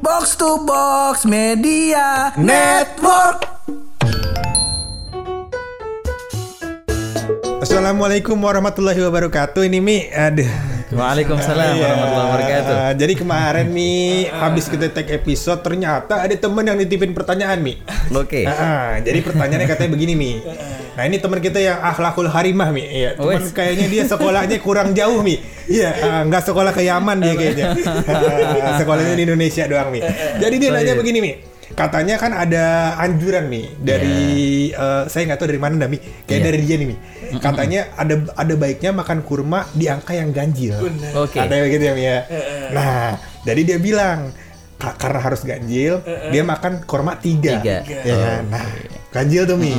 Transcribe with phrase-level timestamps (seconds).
[0.00, 3.44] Box to Box Media Network.
[7.60, 9.60] Assalamualaikum warahmatullahi wabarakatuh.
[9.68, 10.69] Ini Mi, aduh.
[10.90, 11.86] Waalaikumsalam Iya.
[11.86, 12.76] warahmatullahi wabarakatuh.
[12.98, 13.92] Jadi kemarin Mi,
[14.26, 17.78] habis kita tag episode ternyata ada temen yang nitipin pertanyaan Mi.
[18.10, 18.42] Oke.
[18.42, 20.32] Ah, jadi pertanyaannya katanya begini Mi.
[20.92, 22.82] Nah ini teman kita yang akhlakul harimah Mi.
[22.82, 23.54] Iya, cuman Wes.
[23.54, 25.38] kayaknya dia sekolahnya kurang jauh Mi.
[25.64, 27.66] Iya, ah, nggak sekolah ke Yaman dia kayaknya.
[28.58, 30.02] Ah, Sekolahnya di Indonesia doang Mi.
[30.36, 30.98] Jadi dia Oh, nanya iya.
[30.98, 31.32] begini Mi.
[31.70, 32.64] Katanya kan ada
[32.98, 34.18] anjuran Mi dari
[34.68, 36.02] eh, saya nggak tahu dari mana Mi.
[36.26, 36.46] Kayak Iya.
[36.50, 36.96] dari dia nih Mi.
[37.44, 40.74] Katanya ada ada baiknya makan kurma di angka yang ganjil.
[41.16, 41.38] Oke.
[41.38, 42.18] Ada begitu ya Mi ya.
[42.70, 43.08] Nah,
[43.42, 44.34] jadi dia bilang
[44.76, 47.60] "Ka- karena harus ganjil, dia makan kurma tiga.
[47.80, 47.96] Tiga.
[48.02, 48.42] Ya kan?
[48.48, 48.66] Nah,
[49.10, 49.72] ganjil tuh Mi.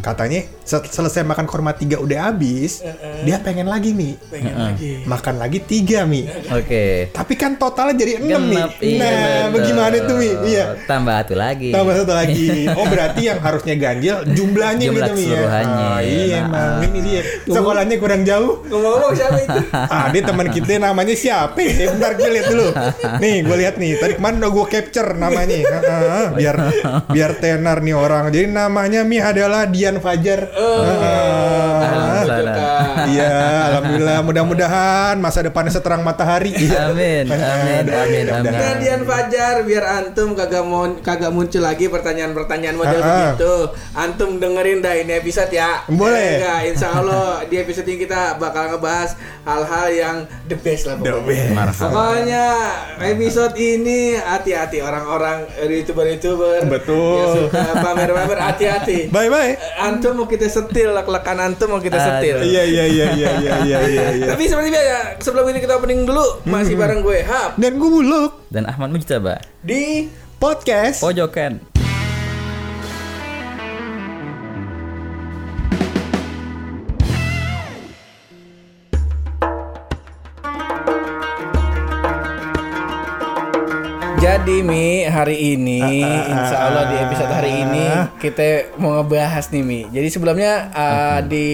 [0.00, 2.86] Katanya se- selesai makan kurma tiga udah habis,
[3.20, 4.14] dia pengen lagi Mi.
[4.24, 5.02] Pengen lagi.
[5.02, 6.22] Makan lagi tiga Mi.
[6.48, 7.10] Oke.
[7.10, 8.54] Tapi kan totalnya jadi enam Mi.
[8.54, 9.50] Genap, iya, Nah, betul.
[9.56, 10.30] bagaimana tuh Mi?
[10.46, 10.64] Iya.
[10.84, 11.68] Tambah satu lagi.
[11.70, 12.46] Tambah satu lagi.
[12.70, 15.40] Oh berarti yang harusnya ganjil jumlahnya Jumlah gitu Mi ya.
[15.40, 17.20] Oh, iya Nah, emang ini dia.
[17.44, 18.62] Sekolahnya kurang jauh.
[18.64, 19.58] Ngomong-ngomong siapa itu?
[19.90, 21.56] Ah, dia teman kita namanya siapa?
[21.56, 22.68] Eh, bentar gue lihat dulu.
[23.18, 23.96] Nih, gue lihat nih.
[23.96, 25.56] Tadi kemarin udah gue capture namanya.
[25.56, 26.56] Heeh, biar
[27.08, 28.28] biar tenar nih orang.
[28.28, 30.46] Jadi namanya Mi adalah Dian Fajar.
[30.60, 31.80] Heeh.
[31.84, 32.69] Alhamdulillah.
[33.06, 33.30] Iya,
[33.70, 34.18] alhamdulillah.
[34.20, 36.52] Mudah-mudahan masa depannya seterang matahari.
[36.52, 36.78] Iya.
[36.90, 38.50] Amin, amin, amin, amin.
[38.50, 43.14] Nadian Fajar biar antum kagak mau kagak muncul lagi pertanyaan-pertanyaan model Ah, ah.
[43.30, 43.54] begitu.
[43.94, 45.86] Antum dengerin dah ini episode ya.
[45.86, 46.18] Boleh.
[46.18, 50.96] Eh, enggak, insya Allah di episode ini kita bakal ngebahas hal-hal yang the best lah
[50.96, 51.24] The pokoknya.
[51.46, 51.54] best.
[51.54, 51.86] Marhaba.
[51.86, 52.46] Pokoknya
[53.00, 57.48] episode ini hati-hati orang-orang youtuber-youtuber Betul.
[57.48, 59.08] suka pamer-pamer hati-hati.
[59.08, 59.52] Bye bye.
[59.78, 62.42] Antum mau kita setil, lek-lekan antum mau kita setil.
[62.42, 64.04] Iya iya iya iya iya iya iya.
[64.18, 64.26] iya.
[64.34, 68.50] Tapi seperti biasa, sebelum ini kita opening dulu, masih bareng gue Hap Dan gue buluk
[68.50, 69.38] Dan Ahmad Mujtaba.
[69.62, 70.10] di
[70.42, 71.04] podcast.
[71.04, 71.62] Pojokan.
[84.20, 87.88] Jadi Mi hari ini, Insya Allah di episode hari ini
[88.20, 89.88] kita mau ngebahas nih Mi.
[89.88, 91.48] Jadi sebelumnya uh, di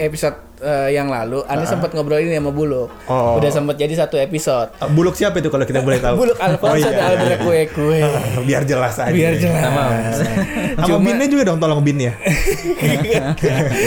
[0.00, 2.88] episode uh, yang lalu, Ani sempat ngobrol ini sama Buluk.
[3.04, 3.36] Oh.
[3.36, 4.70] Udah sempat jadi satu episode.
[4.76, 6.14] Ah, Buluk siapa itu kalau kita boleh tahu?
[6.18, 7.02] Buluk Alfonso Oh, iya.
[7.06, 7.98] Albert kue kue.
[7.98, 9.10] Ah, Biar jelas aja.
[9.10, 9.62] Biar jelas.
[9.62, 12.12] Sama Cuma- binnya juga dong tolong bin ya.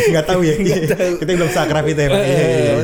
[0.09, 0.55] Nggak tahu ya.
[1.15, 2.09] Kita belum sakraf itu ya.
[2.09, 2.21] Pak.
[2.23, 2.75] Iya, iya, iya.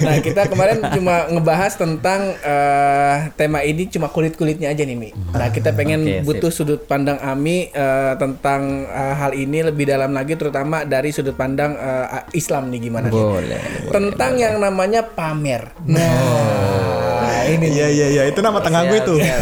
[0.00, 5.10] nah kita kemarin cuma ngebahas tentang eh, tema ini cuma kulit kulitnya aja nih Mi.
[5.30, 6.22] Nah kita pengen sip.
[6.24, 11.34] butuh sudut pandang Ami eh, tentang eh, hal ini lebih dalam lagi, terutama dari sudut
[11.34, 13.06] pandang eh, Islam nih gimana?
[13.08, 13.19] nih?
[13.20, 13.62] Boleh.
[13.92, 15.76] Tentang yang namanya pamer.
[15.84, 17.20] Nah
[17.50, 19.18] ini Iya iya iya itu nama tengah gue tuh.
[19.18, 19.36] Iya.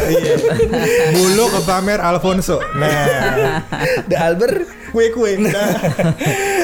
[1.14, 2.58] Buluk ke pamer Alfonso.
[2.76, 3.04] Nah,
[4.10, 4.77] The Albert.
[4.88, 5.32] Kue kue.
[5.40, 5.64] Nah,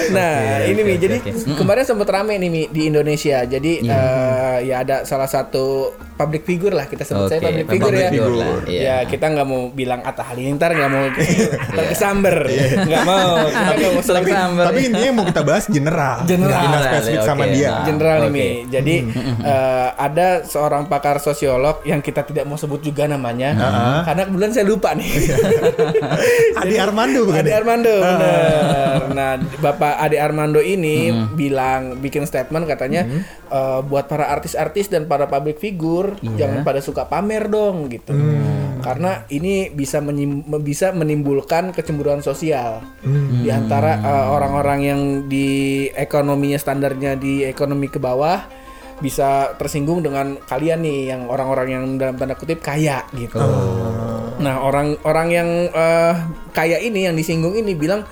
[0.05, 0.93] Nah, Oke, ini oke, Mi.
[0.93, 1.31] oke, Jadi oke.
[1.57, 3.41] kemarin sempat rame nih Mi di Indonesia.
[3.43, 5.65] Jadi eh, ya ada salah satu
[6.15, 8.09] public figure lah kita sebut saya Oke, public public figure ya.
[8.11, 8.81] figure lah, iya.
[8.85, 11.05] Ya kita nggak mau bilang Atta Halilintar nggak mau
[11.79, 12.37] terkesamber,
[12.85, 13.33] nggak mau.
[13.49, 14.65] Kita nggak mau Tapi- terkesamber.
[14.67, 16.17] tapi intinya mau kita bahas general.
[16.25, 16.61] General.
[16.61, 17.69] General, spesifik ya, sama dia.
[17.71, 17.85] Nah.
[17.85, 18.37] General nih Oke.
[18.37, 18.49] Mi.
[18.69, 18.97] Jadi
[19.43, 23.57] eh, ada seorang pakar sosiolog yang kita tidak mau sebut juga namanya,
[24.05, 25.09] karena kebetulan saya lupa nih.
[26.57, 27.41] Adi Armando bukan?
[27.41, 27.57] Ade ya?
[27.57, 28.99] Armando, bener.
[29.15, 33.07] Nah, Bapak Ade Armando ini bilang bikin statement katanya
[33.49, 38.15] eh, buat para artis-artis dan para public figure jangan pada suka pamer dong gitu.
[38.85, 42.85] Karena ini bisa menyim- bisa menimbulkan kecemburuan sosial.
[43.41, 45.49] Di antara eh, orang-orang yang di
[45.89, 48.45] ekonominya standarnya di ekonomi ke bawah
[48.95, 53.43] bisa tersinggung dengan kalian nih yang orang-orang yang dalam tanda kutip kaya gitu.
[54.37, 56.15] Nah, orang-orang yang eh,
[56.51, 58.03] kaya ini yang disinggung ini bilang,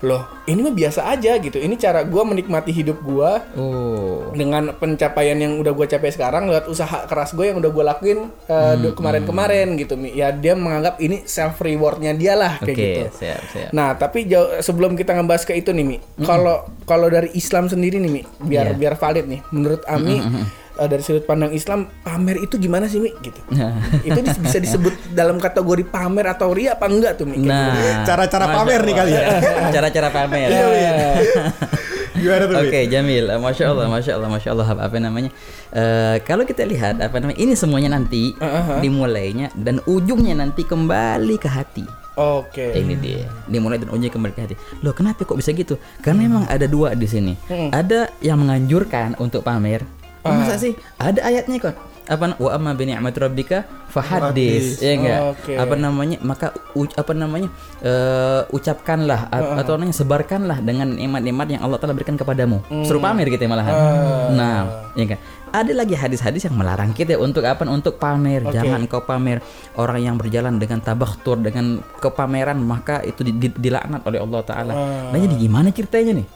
[0.00, 1.56] "Loh, ini mah biasa aja gitu.
[1.56, 4.30] Ini cara gua menikmati hidup gua Oh.
[4.30, 8.30] dengan pencapaian yang udah gua capai sekarang lewat usaha keras gue yang udah gua lakuin
[8.42, 9.94] eh, Hmm, du- kemarin-kemarin gitu.
[9.94, 10.12] Mi.
[10.12, 13.02] Ya dia menganggap ini self rewardnya dia lah kayak Oke, gitu.
[13.16, 13.68] siap, siap.
[13.72, 15.98] Nah, tapi jauh, sebelum kita ngebahas ke itu nih, Mi.
[16.20, 18.78] Kalau kalau dari Islam sendiri nih, Mi, biar Iya.
[18.78, 19.40] biar valid nih.
[19.50, 20.22] Menurut Ami
[20.78, 23.10] eh, dari sudut pandang Islam, pamer itu gimana sih, Mi?
[23.18, 23.38] Gitu.
[24.08, 27.42] itu dis- bisa disebut dalam kategori pamer atau ria apa enggak tuh, Mi?
[27.42, 27.52] Kayak gitu.
[27.52, 29.26] Nah, Cara-cara pamer nih kali ya.
[29.74, 30.48] Cara-cara pamer.
[32.18, 32.56] Gimana tuh?
[32.66, 32.90] Oke, Bi?
[32.90, 33.24] Jamil.
[33.30, 34.66] Eh, Masya Allah, Masya Allah, Masya Allah.
[34.74, 35.30] Apa namanya?
[35.70, 37.38] Eh, kalau kita lihat apa namanya?
[37.38, 38.34] Ini semuanya nanti
[38.82, 41.86] dimulainya dan ujungnya nanti kembali ke hati.
[42.18, 42.74] Oke.
[42.74, 43.30] Ini dia.
[43.46, 44.54] Dimulai dan ujungnya kembali ke hati.
[44.82, 45.78] Loh, kenapa kok bisa gitu?
[46.02, 47.38] Karena memang ada dua di sini.
[47.70, 49.86] Ada yang menganjurkan untuk pamer.
[50.20, 50.74] Oh, Masa sih?
[50.96, 51.76] Ada ayatnya kok.
[52.08, 54.80] apa wa amma bi ni'mat rabbika fahaddis.
[54.80, 55.20] Ya enggak?
[55.28, 55.52] Oke.
[55.54, 56.16] apa namanya?
[56.22, 57.52] Maka u- apa namanya?
[57.78, 62.64] Eh, ucapkanlah a- atau namanya sebarkanlah dengan nikmat-nikmat yang Allah telah berikan kepadamu.
[62.80, 63.74] Suruh pamer gitu ya malahan.
[64.32, 64.56] Nah
[64.94, 65.20] ya enggak?
[65.48, 67.64] Ada lagi hadis-hadis yang melarang kita untuk apa?
[67.64, 68.40] Untuk pamer.
[68.46, 69.44] Jangan kau pamer.
[69.74, 74.72] Orang yang berjalan dengan tabakhtur dengan kepameran maka itu di- di- dilaknat oleh Allah taala.
[75.08, 76.26] Nah jadi gimana ceritanya nih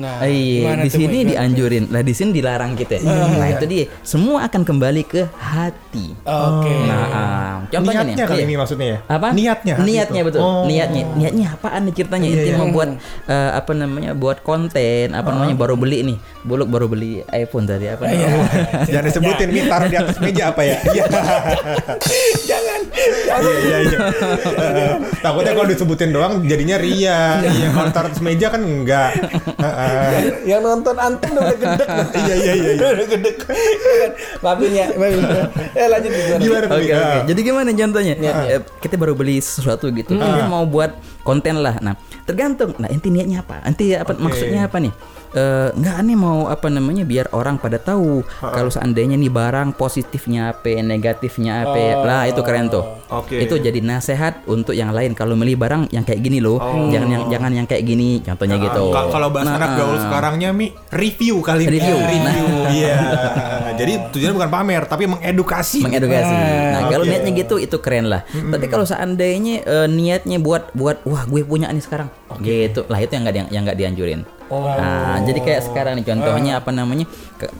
[0.00, 3.04] Nah, iya, gimana di sini dianjurin, lah di sini dilarang kita.
[3.04, 6.16] nah itu dia, semua akan kembali ke hati.
[6.24, 6.72] Oke.
[6.88, 8.48] Nah, ah, contohnya nih, Niatnya kali iya.
[8.48, 8.98] ini maksudnya ya?
[9.04, 9.28] apa?
[9.36, 9.74] Niatnya.
[9.76, 10.28] Niatnya itu.
[10.32, 10.40] betul.
[10.40, 10.64] Oh.
[10.64, 12.26] Niatnya, niatnya apaan nih ceritanya?
[12.26, 12.58] Iya, Inti iya.
[12.58, 12.90] mau buat
[13.28, 14.10] eh, apa namanya?
[14.16, 15.54] Buat konten, apa namanya?
[15.58, 16.18] Baru beli nih.
[16.40, 18.08] Buluk baru beli iPhone tadi apa?
[18.08, 18.28] Iya.
[18.88, 20.76] Jangan disebutin, Mi taruh di atas meja apa ya?
[20.90, 21.04] Iya.
[22.48, 22.80] Jangan.
[22.90, 23.98] Iya, iya, iya.
[24.00, 27.38] Eh, Takutnya kalau disebutin doang jadinya ria.
[27.44, 29.10] Iya, kalau taruh atas meja kan enggak.
[29.58, 29.89] Heeh.
[30.50, 31.88] yang nonton antum udah gedek
[32.20, 32.88] Iya, iya, iya, iya.
[32.92, 33.36] udah gedek
[34.44, 35.22] maafin ya maafin.
[35.72, 36.66] eh lanjut gimana?
[36.68, 36.92] Oke oke.
[36.92, 37.22] Ah.
[37.24, 38.14] Jadi gimana contohnya?
[38.16, 40.14] Iya, Eh, kita baru beli sesuatu gitu.
[40.14, 41.78] Kita mau buat konten lah.
[41.78, 41.94] Nah,
[42.24, 42.74] tergantung.
[42.76, 43.62] Nah, inti niatnya apa?
[43.64, 44.20] Inti apa Oke.
[44.20, 44.92] maksudnya apa nih?
[45.30, 50.50] Eh, nggak aneh mau apa namanya biar orang pada tahu kalau seandainya nih barang positifnya
[50.50, 52.02] apa, negatifnya apa.
[52.02, 52.82] Lah itu keren tuh.
[53.06, 53.38] Oke.
[53.38, 56.58] Itu jadi nasihat untuk yang lain kalau beli barang yang kayak gini loh.
[56.90, 58.18] Jangan yang jangan yang kayak gini.
[58.26, 58.90] Contohnya gitu.
[58.90, 60.02] Ka- Kalau bahasa Nah, anak gaul ah.
[60.02, 61.78] sekarangnya Mi, review kali Mi.
[61.78, 61.96] Review.
[61.96, 62.10] Nah.
[62.10, 62.46] Review.
[62.70, 62.96] Iya.
[63.74, 65.82] Jadi tujuannya bukan pamer tapi mengedukasi.
[65.82, 66.34] mengedukasi.
[66.74, 67.10] Nah, kalau oke.
[67.10, 68.22] niatnya gitu itu keren lah.
[68.26, 72.08] Tapi kalau seandainya eh, niatnya buat buat wah gue punya nih sekarang,
[72.42, 74.22] gitu lah itu yang nggak yang nggak dianjurin.
[74.50, 77.06] Nah, jadi kayak sekarang nih contohnya apa namanya?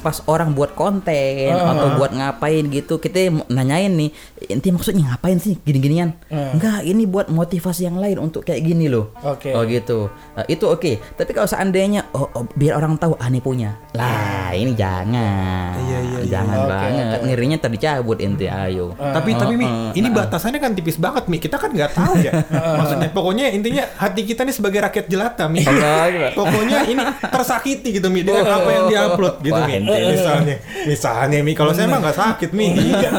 [0.02, 4.10] Pas orang buat konten atau buat ngapain gitu, kita nanyain nih,
[4.50, 6.12] inti maksudnya ngapain sih gini-ginian?
[6.28, 9.14] Enggak, ini buat motivasi yang lain untuk kayak gini loh.
[9.22, 9.54] Oke.
[9.54, 10.10] Oh gitu.
[10.37, 10.92] Nah, itu oke.
[11.16, 13.78] Tapi kalau seandainya oh, oh, biar orang tahu aneh punya.
[13.94, 15.78] Lah, ini jangan.
[15.78, 16.31] Iya, iya, iya.
[16.31, 17.19] Jangan Oke, banget.
[17.25, 18.93] Ngirinya tadi cabut inti ayo.
[18.98, 21.38] Tapi tapi Mi, Oh, ini batasannya kan tipis banget Mi.
[21.38, 22.32] Kita kan nggak tahu ya.
[22.50, 25.62] Maksudnya pokoknya intinya hati kita nih sebagai rakyat jelata Mi.
[26.34, 29.79] pokoknya ini tersakiti gitu Mi dengan apa yang diupload gitu Wah, Mi.
[29.85, 30.56] Misalnya,
[30.87, 32.69] misalnya Mi, kalau saya mah nggak sakit Mi.
[32.73, 33.11] Iya.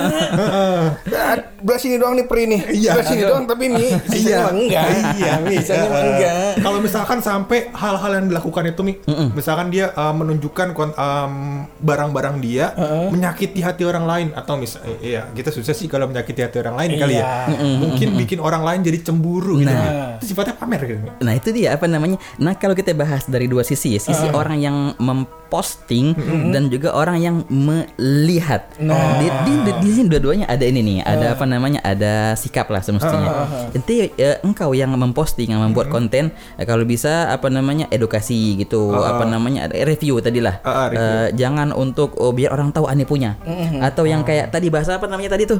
[1.21, 2.91] Ah, belah sini doang nih peri nih Iya.
[2.97, 4.85] belah sini doang tapi mi mah enggak
[5.15, 5.55] Iya, Mi.
[5.61, 8.93] Eh, enggak Kalau misalkan sampai hal-hal yang dilakukan itu Mi,
[9.33, 11.33] misalkan dia uh, menunjukkan um,
[11.79, 12.73] barang-barang dia
[13.09, 16.89] menyakiti hati orang lain atau misalnya iya, kita susah sih kalau menyakiti hati orang lain
[16.97, 17.23] kali ya.
[17.47, 17.57] Iya.
[17.77, 19.69] Mungkin bikin orang lain jadi cemburu gitu.
[19.69, 20.17] Nah.
[20.17, 20.99] Itu sifatnya pamer gitu.
[21.21, 22.17] Nah itu dia apa namanya.
[22.41, 26.15] Nah kalau kita bahas dari dua sisi ya, sisi orang yang memposting
[26.55, 28.71] dan juga orang yang melihat.
[28.79, 29.19] Nah.
[29.19, 32.79] Di, di, di, di sini dua-duanya ada ini nih, ada apa namanya, ada sikap lah
[32.79, 33.51] semestinya.
[33.75, 38.95] Inti eh, engkau yang memposting, yang membuat konten, eh, kalau bisa apa namanya edukasi gitu,
[38.95, 40.63] apa namanya review tadi lah.
[40.63, 41.03] Ah, ah, review.
[41.03, 43.35] Eh, jangan untuk oh, biar orang tahu aneh punya,
[43.83, 45.59] atau yang kayak tadi bahasa apa namanya tadi tuh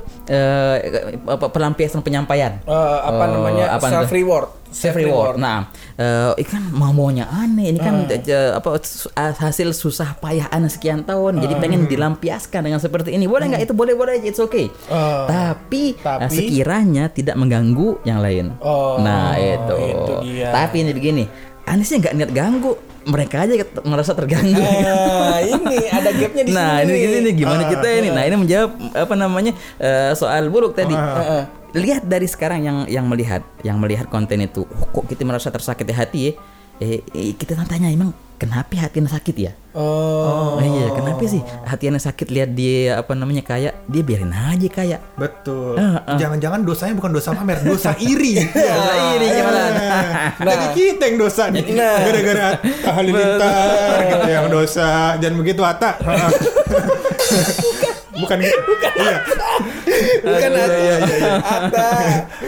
[1.27, 2.63] apa, pelampiasan penyampaian.
[2.63, 5.35] Eh, apa Oh, namanya apa self reward self reward.
[5.35, 5.67] Nah,
[6.01, 7.69] eh ini kan mau maunya aneh.
[7.69, 8.81] Ini kan eh, apa
[9.13, 11.37] ah, hasil susah payah aneh sekian tahun.
[11.37, 13.29] Jadi pengen dilampiaskan dengan seperti ini.
[13.29, 13.61] Boleh nggak?
[13.69, 14.25] Itu boleh boleh aja.
[14.25, 14.73] It's okay.
[14.89, 15.29] Ah.
[15.29, 16.25] tapi, Tapi?
[16.25, 18.57] ah, sekiranya tidak mengganggu yang lain.
[18.57, 19.77] Oh, nah itu.
[19.77, 20.49] itu dia.
[20.49, 21.23] Tapi ini begini.
[21.69, 22.73] Aneh sih nggak niat ganggu.
[23.01, 24.61] Mereka aja merasa terganggu.
[24.61, 26.93] Nah, ini ada gapnya di Nah sini.
[26.93, 28.09] ini gini nih gimana kita ini.
[28.13, 29.51] Nah ini menjawab apa namanya
[29.81, 30.93] eh, soal buruk tadi.
[30.93, 31.60] Heeh.
[31.71, 35.93] Lihat dari sekarang yang yang melihat, yang melihat konten itu, oh, kok kita merasa tersakiti
[35.95, 36.31] hati ya?
[36.81, 38.09] Eh, eh, kita tanya emang
[38.41, 39.53] kenapa hatinya sakit ya?
[39.77, 44.65] Oh, Oh, iya, kenapa sih hatinya sakit lihat dia apa namanya kayak dia biarin aja
[44.65, 44.99] kayak.
[45.13, 45.77] Betul.
[45.77, 46.17] Ah, ah.
[46.17, 48.41] Jangan-jangan dosanya bukan dosa pamer, dosa iri.
[48.49, 49.61] Dosa iri gimana?
[50.41, 51.63] Nah, jadi kita yang dosa nih.
[51.69, 51.97] Nah.
[52.01, 52.47] Gara-gara
[52.97, 54.89] Halilintar gitu yang dosa.
[55.21, 56.01] Dan begitu Atta.
[58.21, 59.15] bukan bukan iya
[60.21, 60.77] bukan Iya, Atta.
[60.77, 61.33] iya, iya, iya.
[61.37, 61.87] Atta.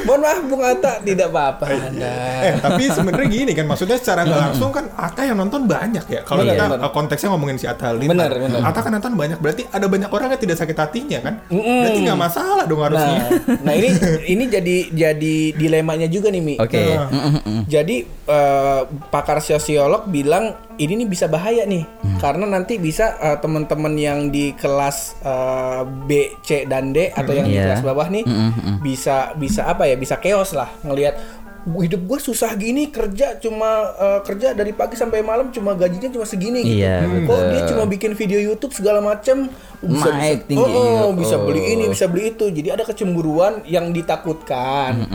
[0.03, 2.13] Mohon maaf Bung Atta, tidak apa-apa Anda.
[2.41, 6.21] eh tapi sebenarnya gini kan maksudnya secara nggak langsung kan Atta yang nonton banyak ya
[6.23, 8.59] kalau Benar, kita uh, konteksnya ngomongin si Atta Halilintar Benar, benar.
[8.63, 12.19] Atta kan nonton banyak berarti ada banyak orang yang tidak sakit hatinya kan berarti nggak
[12.19, 13.89] masalah dong harusnya Nah, nah ini
[14.25, 16.55] ini jadi jadi dilemanya juga nih Mi.
[16.57, 16.79] Oke.
[16.79, 17.61] Nah, mm, mm.
[17.67, 22.19] Jadi eh, pakar sosiolog bilang ini nih bisa bahaya nih Hmm.
[22.19, 27.45] karena nanti bisa eh, teman-teman yang di kelas eh, B, C dan D atau yang
[27.45, 27.63] di Iya.
[27.69, 28.77] kelas bawah nih Mm, mm, mm.
[28.79, 31.15] bisa bisa apa ya bisa chaos lah ngelihat
[31.63, 36.27] hidup gue susah gini kerja cuma eh, kerja dari pagi sampai malam cuma gajinya cuma
[36.27, 36.83] segini gitu.
[36.83, 37.51] Iya, Kok betul.
[37.55, 39.47] dia cuma bikin video YouTube segala macam
[39.83, 40.59] bisa Naik bisa, tinggi.
[40.75, 42.51] oh, oh, bisa beli ini bisa beli itu.
[42.51, 45.07] Jadi ada kecemburuan yang ditakutkan.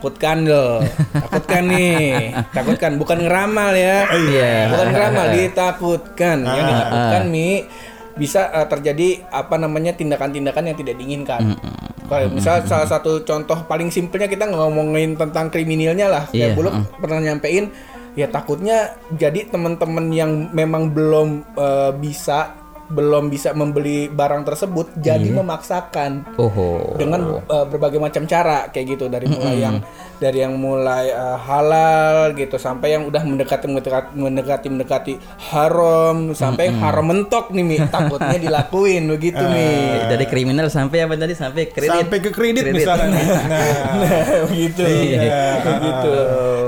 [0.00, 0.80] Takutkan loh
[1.12, 2.32] takutkan nih.
[2.56, 2.90] Takutkan.
[2.96, 4.08] Bukan ngeramal ya.
[4.08, 4.52] Iya.
[4.72, 6.36] bukan ngeramal ditakutkan.
[6.48, 7.48] Yang ditakutkan mi
[8.20, 11.56] bisa eh, terjadi apa namanya tindakan-tindakan yang tidak diinginkan.
[12.04, 16.24] Kayak misal salah satu contoh paling simpelnya kita ngomongin tentang kriminalnya lah.
[16.28, 17.72] Kayak Iya, Buluk pernah nyampein
[18.12, 22.58] ya takutnya jadi teman-teman yang memang belum eh, bisa
[22.90, 25.38] belum bisa membeli barang tersebut jadi Iya.
[25.38, 26.98] memaksakan Oh.
[26.98, 29.78] dengan uh, berbagai macam cara kayak gitu dari mulai yang
[30.20, 35.12] dari yang mulai uh, halal gitu sampai yang udah mendekati mendekati mendekati mendekati
[35.48, 37.76] haram sampai yang haram mentok nih Mi.
[37.80, 39.96] Takutnya dilakuin begitu Mi.
[40.04, 41.32] Dari kriminal sampai apa tadi?
[41.32, 42.04] Sampai kredit.
[42.04, 43.08] Sampai ke kredit, misalnya.
[43.90, 44.84] Nah, begitu.
[44.84, 45.64] Iya.
[45.64, 46.12] begitu.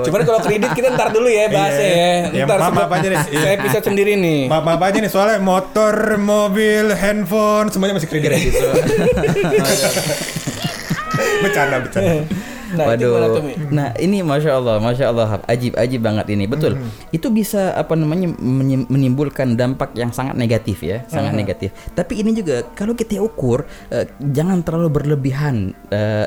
[0.03, 2.09] Cuman kalau kredit kita ntar dulu ya bahasnya Iya.
[2.33, 2.33] ya.
[2.33, 3.21] Ya, ntar maaf-maaf sebab- aja nih.
[3.37, 4.41] saya episode sendiri nih.
[4.49, 5.11] Maaf maaf aja nih.
[5.13, 8.33] Soalnya motor, mobil, handphone semuanya masih kredit.
[11.43, 12.25] bercanda, bercanda.
[12.73, 13.43] Nah Waduh.
[13.73, 16.45] Nah, ini masya Allah, masya Allah, ajib, ajib banget ini.
[16.45, 16.77] Betul.
[17.15, 18.33] Itu bisa apa namanya
[18.89, 21.73] menimbulkan dampak yang sangat negatif ya, sangat negatif.
[21.93, 26.27] Tapi ini juga kalau kita ukur, eh, jangan terlalu berlebihan eh,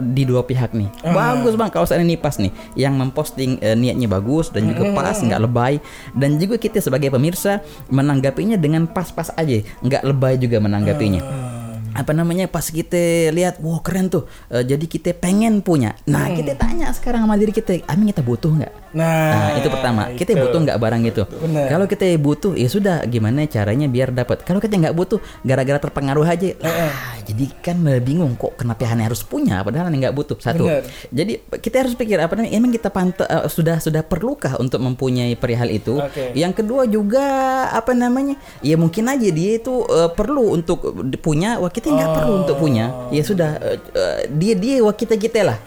[0.00, 0.88] di dua pihak nih.
[1.04, 5.40] Bagus bang, kalau ini pas nih, yang memposting eh, niatnya bagus dan juga pas, nggak
[5.40, 5.74] lebay.
[6.12, 11.63] Dan juga kita sebagai pemirsa menanggapinya dengan pas-pas aja, nggak lebay juga menanggapinya
[11.94, 14.26] apa namanya pas kita lihat wah keren tuh.
[14.50, 15.96] Eh, jadi kita pengen punya.
[16.10, 20.02] Nah kita tanya sekarang sama diri kita amin kita butuh nggak nah, Nah, itu pertama.
[20.14, 21.22] Kita butuh nggak barang itu?
[21.26, 21.66] Benar.
[21.68, 22.96] Kalau kita butuh, ya sudah.
[23.06, 24.46] Gimana caranya biar dapat?
[24.46, 29.08] Kalau kita nggak butuh, gara-gara terpengaruh aja, lah, jadi kan eh, bingung kok kenapa Hane
[29.08, 30.36] harus punya, padahal nggak butuh.
[30.40, 30.66] Satu.
[30.68, 30.84] Benar.
[31.10, 32.52] Jadi kita harus pikir apa namanya?
[32.54, 35.98] Emang kita panta, eh, sudah sudah perlukah untuk mempunyai perihal itu?
[35.98, 36.36] Oke.
[36.36, 37.24] Yang kedua juga
[37.72, 38.36] apa namanya?
[38.60, 40.84] Ya mungkin aja dia itu eh, perlu untuk
[41.20, 43.08] punya, wah kita nggak perlu untuk punya.
[43.10, 45.58] Ya sudah, eh, eh, dia dia wah kita kita lah.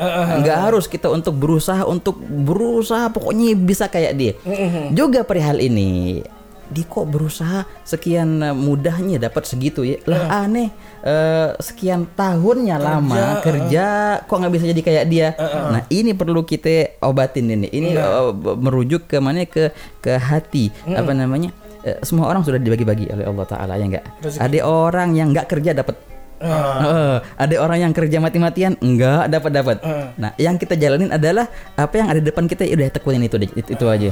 [0.41, 4.33] Nggak harus kita untuk berusaha untuk berusaha pokoknya bisa kayak dia.
[4.93, 6.21] Juga perihal ini
[6.67, 10.03] di kok berusaha sekian eh, mudahnya dapat segitu ya?
[10.03, 10.67] Lah aneh
[10.99, 15.27] eh, sekian tahunnya lama kerja kok nggak bisa jadi kayak dia?
[15.71, 17.71] Nah ini perlu kita obatin ini.
[17.71, 19.47] Ini eh, merujuk ke mana?
[19.47, 19.71] Ke
[20.03, 20.69] ke hati.
[20.91, 21.55] Apa namanya?
[22.03, 24.05] Semua orang sudah dibagi-bagi oleh Allah Taala ya enggak
[24.43, 25.95] ada orang yang nggak kerja dapat
[26.37, 29.77] Eh, ada orang yang kerja mati-matian enggak dapat dapat.
[30.15, 33.37] Nah, yang kita jalanin adalah apa yang ada di depan kita ya udah tekunin itu
[33.41, 34.11] itu, itu aja.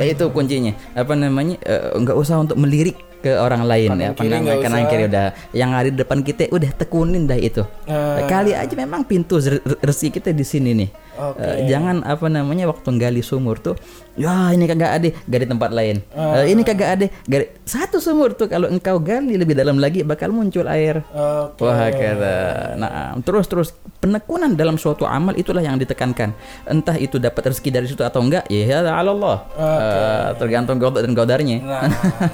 [0.00, 0.72] Eh, itu kuncinya.
[0.96, 1.60] Apa namanya?
[1.62, 4.90] eh, enggak usah untuk melirik ke orang lain ya, kiri pandang kanan usah.
[4.94, 5.26] kiri udah.
[5.50, 7.62] Yang ada di depan kita udah tekunin dah itu.
[8.30, 10.90] Kali aja memang pintu re- rezeki kita di sini nih.
[11.18, 11.42] Oke.
[11.42, 13.74] Eh, jangan apa namanya waktu gali sumur tuh,
[14.18, 16.02] ya ini kagak ada, gali tempat lain.
[16.10, 20.34] Eh, ini kagak ada, gali satu sumur tuh kalau engkau gali lebih dalam lagi bakal
[20.34, 21.00] muncul air.
[21.14, 21.62] Oke.
[21.62, 22.36] Wah kata.
[22.74, 26.34] Nah, terus terus penekunan dalam suatu amal itulah yang ditekankan.
[26.66, 29.46] Entah itu dapat rezeki dari situ atau enggak, ya Allah.
[29.54, 31.58] Eh, tergantung godar dan godarnya.
[31.62, 31.82] Nah,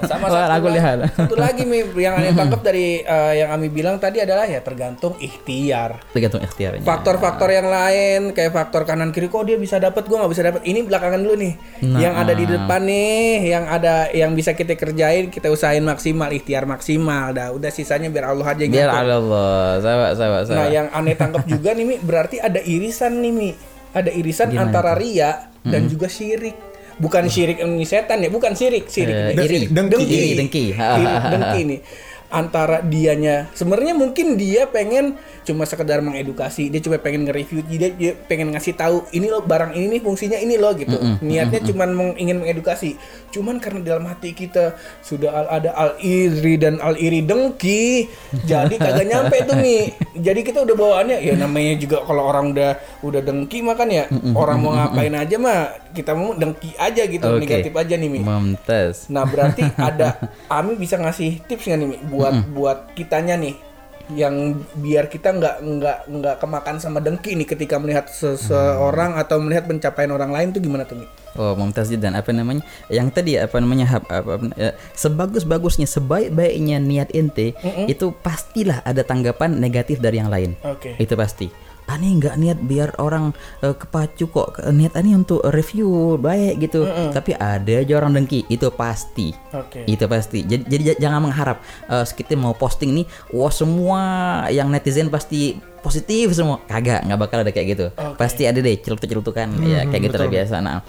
[0.07, 0.97] sama satu, aku la- lihat.
[1.13, 5.15] satu lagi Mi, yang aneh tangkap dari eh, yang Ami bilang tadi adalah ya tergantung
[5.19, 6.01] ikhtiar.
[6.15, 6.83] Tergantung ikhtiarnya.
[6.83, 10.61] Faktor-faktor yang lain kayak faktor kanan kiri kok dia bisa dapat gua nggak bisa dapat.
[10.65, 11.53] Ini belakangan dulu nih.
[11.77, 11.99] Nah.
[11.99, 16.65] Yang ada di depan nih, yang ada yang bisa kita kerjain, kita usahain maksimal, ikhtiar
[16.65, 17.31] maksimal.
[17.31, 19.11] Dah, udah sisanya biar Allah aja yang Biar ngatur.
[19.13, 20.71] Allah, sahabat sahabat Nah, sahabat.
[20.71, 23.51] yang aneh tangkap juga nih Mi, berarti ada irisan nih Mi.
[23.91, 26.55] Ada irisan Gimana antara ria dan juga syirik.
[26.95, 29.35] Bukan syirik ini setan ya, bukan syirik, syirik.
[29.35, 29.67] Iri.
[29.67, 30.05] Dengki.
[30.07, 30.65] Iri, dengki.
[30.71, 31.81] Iri, dengki nih.
[32.35, 35.15] Antara dianya, sebenarnya mungkin dia pengen
[35.45, 39.71] cuma sekedar mengedukasi, dia cuma pengen nge-review, dia, dia pengen ngasih tahu ini loh barang
[39.71, 40.99] ini nih fungsinya ini loh gitu.
[41.21, 42.99] Niatnya cuma meng- ingin mengedukasi.
[43.31, 48.11] Cuman karena dalam hati kita sudah al- ada al iri dan al iri dengki,
[48.43, 49.83] jadi kagak nyampe tuh nih.
[50.17, 54.59] Jadi kita udah bawaannya ya namanya juga kalau orang udah udah dengki makan ya orang
[54.59, 55.61] mau ngapain aja mah
[55.93, 57.45] kita mau dengki aja gitu, Oke.
[57.45, 58.19] negatif aja nih Mi.
[58.19, 59.07] Mumtaz.
[59.07, 59.63] Nah berarti
[59.93, 61.99] ada Ami bisa ngasih tips nggak nih Mi?
[62.07, 62.24] buat
[62.55, 63.57] buat kitanya nih
[64.13, 69.65] yang biar kita nggak nggak nggak kemakan sama dengki nih ketika melihat seseorang atau melihat
[69.65, 71.09] pencapaian orang lain tuh gimana tuh Mi?
[71.35, 72.63] Oh, Mumtaz dan apa namanya?
[72.87, 73.91] Yang tadi apa namanya?
[73.91, 77.59] Hab, apa, apa- eh, sebagus-bagusnya, sebaik-baiknya niat ente,
[77.91, 80.55] itu pastilah ada tanggapan negatif dari yang lain.
[80.63, 80.95] Oke.
[80.95, 81.51] Itu pasti.
[81.85, 86.89] Ani nggak niat biar orang eh, kepacu kok niat ani untuk review baik gitu.
[87.13, 89.31] Tapi ada aja orang dengki itu pasti.
[89.55, 89.87] Oke.
[89.87, 90.43] itu pasti.
[90.43, 94.01] Jadi, jadi jangan mengharap eh, kita mau posting nih wah semua
[94.51, 96.65] yang netizen pasti positif semua.
[96.65, 97.87] Kagak nggak bakal ada kayak gitu.
[98.17, 100.57] Pasti ada deh celutuk-celutukan ya kayak gitu lah biasa.
[100.65, 100.81] Nah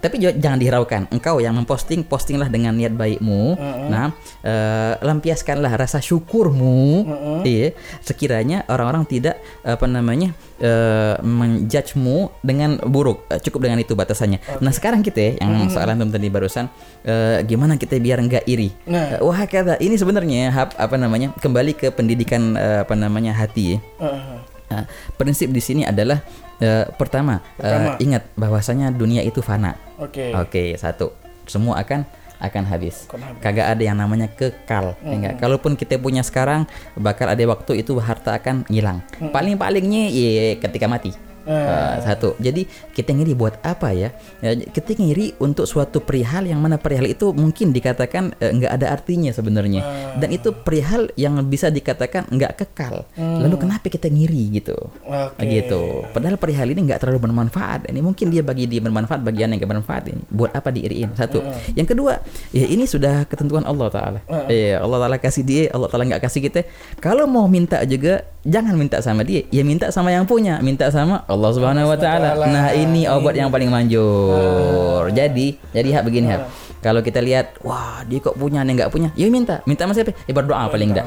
[0.00, 1.12] tapi jangan dihiraukan.
[1.12, 3.60] Engkau yang memposting postinglah dengan niat baikmu.
[3.92, 7.04] Nah eh, lampiaskanlah rasa syukurmu.
[7.44, 13.26] Iya sekiranya orang-orang tidak apa namanya eh, menjudgemu dengan buruk.
[13.30, 14.62] Eh, cukup dengan itu batasannya.
[14.62, 16.68] Nah sekarang kita ya, yang soalan antum tadi barusan,
[17.02, 18.70] eh, gimana kita biar nggak iri?
[18.86, 19.18] Nah.
[19.22, 23.78] Wah kata ini sebenarnya apa namanya kembali ke pendidikan apa namanya hati ya.
[24.02, 24.38] Heeh.
[24.68, 24.84] Nah,
[25.16, 26.20] prinsip di sini adalah
[26.60, 27.96] eh, pertama, Pertama.
[28.02, 29.80] ingat bahwasanya dunia itu fana.
[29.96, 30.34] Oke.
[30.36, 31.14] Oke, satu.
[31.48, 32.04] Semua akan
[32.38, 33.06] akan habis.
[33.42, 34.94] Kagak ada yang namanya kekal.
[35.02, 35.34] ya enggak?
[35.42, 36.64] Kalaupun kita punya sekarang,
[36.94, 39.02] bakal ada waktu itu harta akan hilang.
[39.18, 41.14] Paling-palingnya ya ketika mati.
[41.48, 42.36] Eh, satu.
[42.36, 44.12] Jadi kita ngiri buat apa ya?
[44.44, 44.52] ya?
[44.52, 49.32] Kita ngiri untuk suatu perihal yang mana perihal itu mungkin dikatakan eh, nggak ada artinya
[49.32, 50.12] sebenarnya.
[50.20, 53.08] Dan itu perihal yang bisa dikatakan nggak kekal.
[53.16, 54.76] Lalu kenapa kita ngiri gitu?
[55.08, 55.48] Oke.
[55.48, 56.04] gitu.
[56.12, 57.88] Padahal perihal ini nggak terlalu bermanfaat.
[57.88, 60.22] Ini mungkin dia bagi dia bermanfaat, bagian yang nggak bermanfaat ini.
[60.28, 61.16] Buat apa diiriin?
[61.16, 61.40] Satu.
[61.72, 62.20] Yang kedua,
[62.52, 64.20] ya ini sudah ketentuan Allah Taala.
[64.52, 66.60] Ya Allah Taala kasih dia, Allah Taala nggak kasih kita.
[67.00, 71.22] Kalau mau minta juga, jangan minta sama dia, ya minta sama yang punya, minta sama
[71.24, 72.28] Allah Subhanahu Wa Taala.
[72.42, 75.06] Nah ini obat yang paling manjur.
[75.10, 76.42] Jadi, jadi hak begini hak.
[76.78, 80.14] Kalau kita lihat, wah dia kok punya, nih nggak punya, ya minta, minta sama siapa?
[80.26, 81.06] Ya berdoa paling enggak.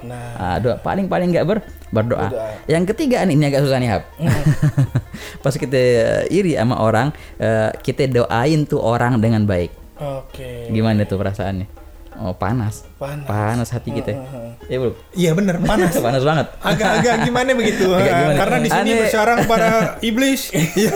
[0.00, 1.60] Nah, Ah, doa paling paling nggak ber
[1.92, 2.32] berdoa.
[2.64, 4.02] Yang ketiga nih, ini agak susah nih Hap.
[5.44, 9.72] Pas kita eh, iri sama orang, eh, kita doain tuh orang dengan baik.
[10.00, 10.72] oke.
[10.72, 11.68] Gimana tuh perasaannya?
[12.20, 13.72] Oh panas, Panas.
[13.72, 14.12] hati kita.
[14.68, 15.96] Ya bro, Iya bener panas.
[15.96, 16.52] panas banget.
[16.60, 17.88] Agak-agak gimana begitu?
[17.88, 18.36] Agak gimana?
[18.36, 19.68] Karena di sini bersarang para
[20.04, 20.52] iblis.
[20.52, 20.92] Iya.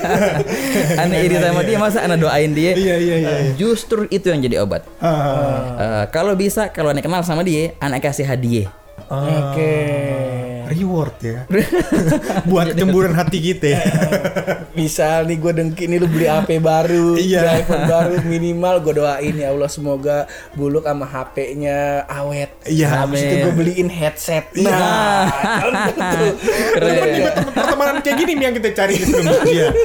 [1.01, 2.77] Aneh iri sama dia, masa anak doain dia?
[2.77, 3.33] Iya iya iya.
[3.57, 4.85] Justru itu yang jadi obat.
[5.01, 8.69] Eh, kalau bisa, kalau anak kenal sama dia, anak kasih hadiah.
[9.07, 9.75] Oke.
[10.67, 11.45] reward ya.
[12.49, 13.67] Buat cemburan hati kita.
[13.71, 13.83] ya.
[14.73, 17.41] Misal nih gue dengki nih lu beli HP baru, Iya.
[17.43, 22.65] beli iPhone baru minimal gue doain ya Allah semoga buluk sama HP-nya awet.
[22.65, 24.49] Iya, Habis itu gue beliin headset.
[24.53, 24.73] Iya.
[24.73, 25.25] Nah.
[26.75, 29.05] Teman juga teman- pertemanan kayak gini nih yang kita cari di
[29.45, 29.69] dia.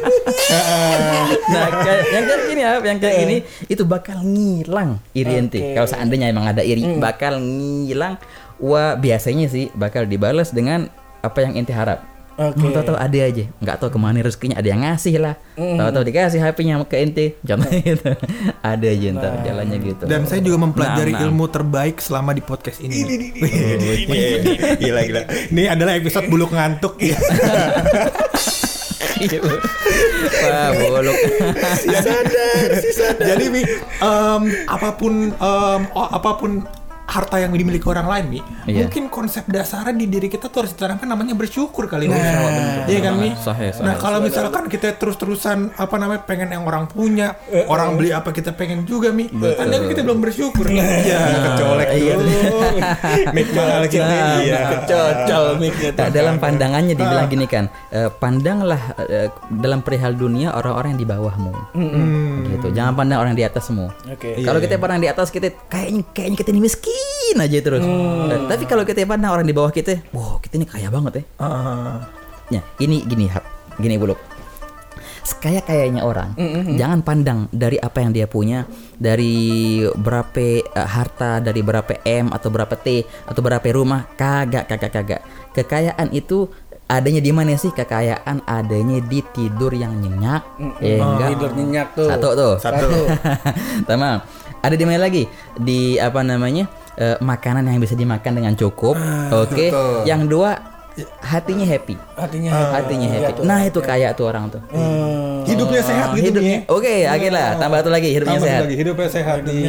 [1.50, 5.60] Nah, kayak yang kayak gini ya, yang kayak gini itu bakal ngilang iri ente.
[5.60, 5.74] Oke.
[5.74, 8.18] Kalau seandainya emang ada iri, bakal ngilang.
[8.60, 12.04] Wah, biasanya sih bakal dibalas dengan apa yang ente harap.
[12.40, 12.56] Oke.
[12.56, 15.36] Hmm, tahu-tahu ada aja, nggak tahu ke mana rezekinya ada yang ngasih lah.
[15.60, 18.16] Tahu-tahu dikasih HP-nya ke ente, contohnya gitu.
[18.64, 20.04] ada aja ntar jalannya gitu.
[20.08, 21.28] Dan saya juga mempelajari Nah, nah.
[21.28, 22.96] ilmu terbaik selama di podcast ini.
[24.80, 25.22] Gila gila.
[25.52, 27.20] Ini adalah episode buluk ngantuk ya.
[29.20, 29.40] Iya.
[29.44, 31.18] Wah, bolok.
[31.76, 33.36] Si sadar, si sadar.
[33.36, 33.46] Jadi
[34.00, 36.64] em, apa pun em, oh, apa pun
[37.10, 38.86] harta yang dimiliki orang lain Mi, Iya.
[38.86, 42.14] mungkin konsep dasarnya di diri kita tuh harus ditanamkan namanya bersyukur kali ini.
[42.86, 43.34] Iya kan Mi?
[43.34, 43.82] Sahih, sahih.
[43.82, 47.34] Nah kalau misalkan kita terus-terusan apa namanya pengen yang orang punya,
[47.66, 50.70] orang beli apa kita pengen juga Mi, tandanya kita belum bersyukur.
[50.70, 51.18] Iya,
[51.50, 52.38] kecolek iya, dulu.
[53.34, 54.18] Mik mahal kita.
[54.46, 54.60] Iya.
[54.86, 56.02] Cocol mic-nya tuh.
[56.06, 61.08] Nah, dalam pandangannya dibilang gini kan, eh, pandanglah eh, dalam perihal dunia orang-orang yang di
[61.10, 61.54] bawahmu,
[62.54, 62.68] gitu.
[62.70, 63.90] Jangan pandang orang di atasmu.
[64.14, 64.46] Oke.
[64.46, 66.99] Kalau kita pandang di atas kita kayaknya kayaknya kita ini miskin
[67.38, 67.84] aja terus.
[67.86, 71.24] Eh, tapi kalau kita pandang orang di bawah kita, wow kita ini kaya banget ya.
[71.40, 71.98] Ah.
[72.50, 73.30] Ya, ini gini
[73.78, 74.18] gini buluk.
[75.22, 76.34] Sekaya kayaknya orang,
[76.74, 78.66] jangan pandang dari apa yang dia punya,
[78.98, 84.90] dari berapa eh, harta, dari berapa m atau berapa t atau berapa rumah, kagak kagak
[84.90, 85.22] kagak.
[85.54, 86.50] Kekayaan itu
[86.90, 87.70] adanya di mana sih?
[87.70, 90.42] Kekayaan adanya di tidur yang nyenyak,
[90.82, 91.30] ya enggak?
[91.38, 92.10] Tidur nyenyak tuh.
[92.10, 92.54] Satu tuh.
[92.58, 92.88] Satu.
[94.60, 95.24] Ada di mana lagi?
[95.56, 96.68] Di apa namanya?
[97.00, 99.00] Eh, makanan yang bisa dimakan dengan cukup.
[99.32, 99.72] Oke.
[100.04, 100.79] Yang dua
[101.20, 101.96] hatinya happy.
[102.14, 102.50] Hatinya.
[102.74, 103.42] Hatinya happy.
[103.42, 104.62] Nah, itu kaya tuh orang tuh.
[104.70, 105.44] Hmm.
[105.44, 106.58] Hidupnya sehat gitu hidupnya.
[106.62, 106.70] Mi.
[106.70, 108.62] Oke, akhirnya tambah satu lagi hidupnya Tambah sehat.
[108.64, 109.62] lagi hidupnya sehat nih.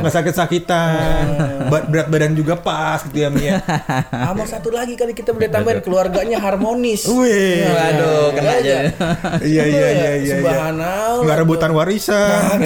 [0.00, 1.24] Nggak sakit-sakitan.
[1.66, 3.62] Ba- Berat badan juga pas gitu ya Mi ya.
[4.26, 7.06] Sama satu lagi kali kita boleh tambahin keluarganya harmonis.
[7.10, 7.64] Wih.
[7.64, 8.76] Waduh, kena aja.
[9.40, 10.10] Iya iya iya iya.
[10.18, 10.34] iya.
[10.36, 11.22] Subhanallah.
[11.24, 12.58] Nggak rebutan warisan.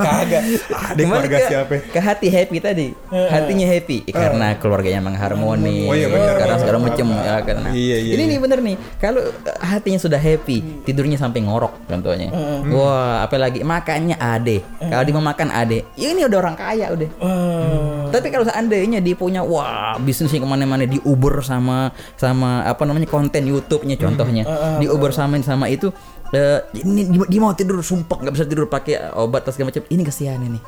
[0.00, 0.42] Kagak.
[0.70, 1.74] Ada Kembali keluarga ke, siapa?
[1.84, 2.86] ke hati happy tadi.
[3.10, 5.84] Hatinya happy karena keluarganya emang harmonis.
[5.84, 6.78] Oh iya, benar, Karena benar.
[6.80, 7.68] macam ya karena.
[7.72, 8.30] Iya, iya, Ini iya.
[8.36, 8.76] nih bener nih.
[9.00, 9.22] Kalau
[9.64, 12.28] hatinya sudah happy, tidurnya sampai ngorok contohnya.
[12.70, 14.60] Wah, apalagi makannya ade.
[14.78, 17.08] Kalau dia mau makan ade, ya ini udah orang kaya udah.
[17.18, 18.12] Hmm.
[18.12, 23.08] Tapi kalau seandainya dia punya wah bisnisnya ke mana-mana di Uber sama sama apa namanya
[23.08, 24.44] konten YouTube-nya contohnya
[24.78, 25.90] di Uber sama sama itu
[26.34, 30.02] eh, ini dia, mau tidur sumpah nggak bisa tidur pakai obat atau segala macam ini
[30.02, 30.60] kesian ini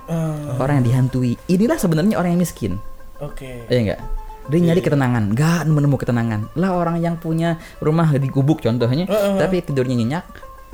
[0.58, 2.78] orang yang dihantui inilah sebenarnya orang yang miskin
[3.18, 3.66] Oke.
[3.66, 4.00] ya enggak
[4.46, 9.06] dia nyari ketenangan nggak menemukan ketenangan lah orang yang punya rumah di gubuk contohnya
[9.38, 10.24] tapi tidurnya nyenyak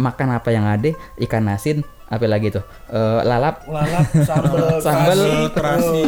[0.00, 5.42] makan apa yang ada ikan asin apa lagi tuh Eh, lalap Lalap sambel Sambel, kasih,
[5.56, 6.06] terasi.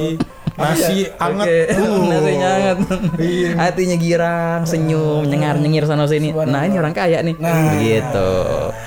[0.54, 1.74] Nasi anget.
[1.74, 1.82] Oke.
[1.82, 2.02] Uh.
[2.06, 2.78] Nasinya hangat.
[3.18, 3.50] Iya.
[3.58, 6.30] Hatinya girang, senyum, nyengar nyengir sana sini.
[6.30, 7.34] Nah, ini orang kaya nih.
[7.40, 7.74] Nah.
[7.74, 8.30] Begitu.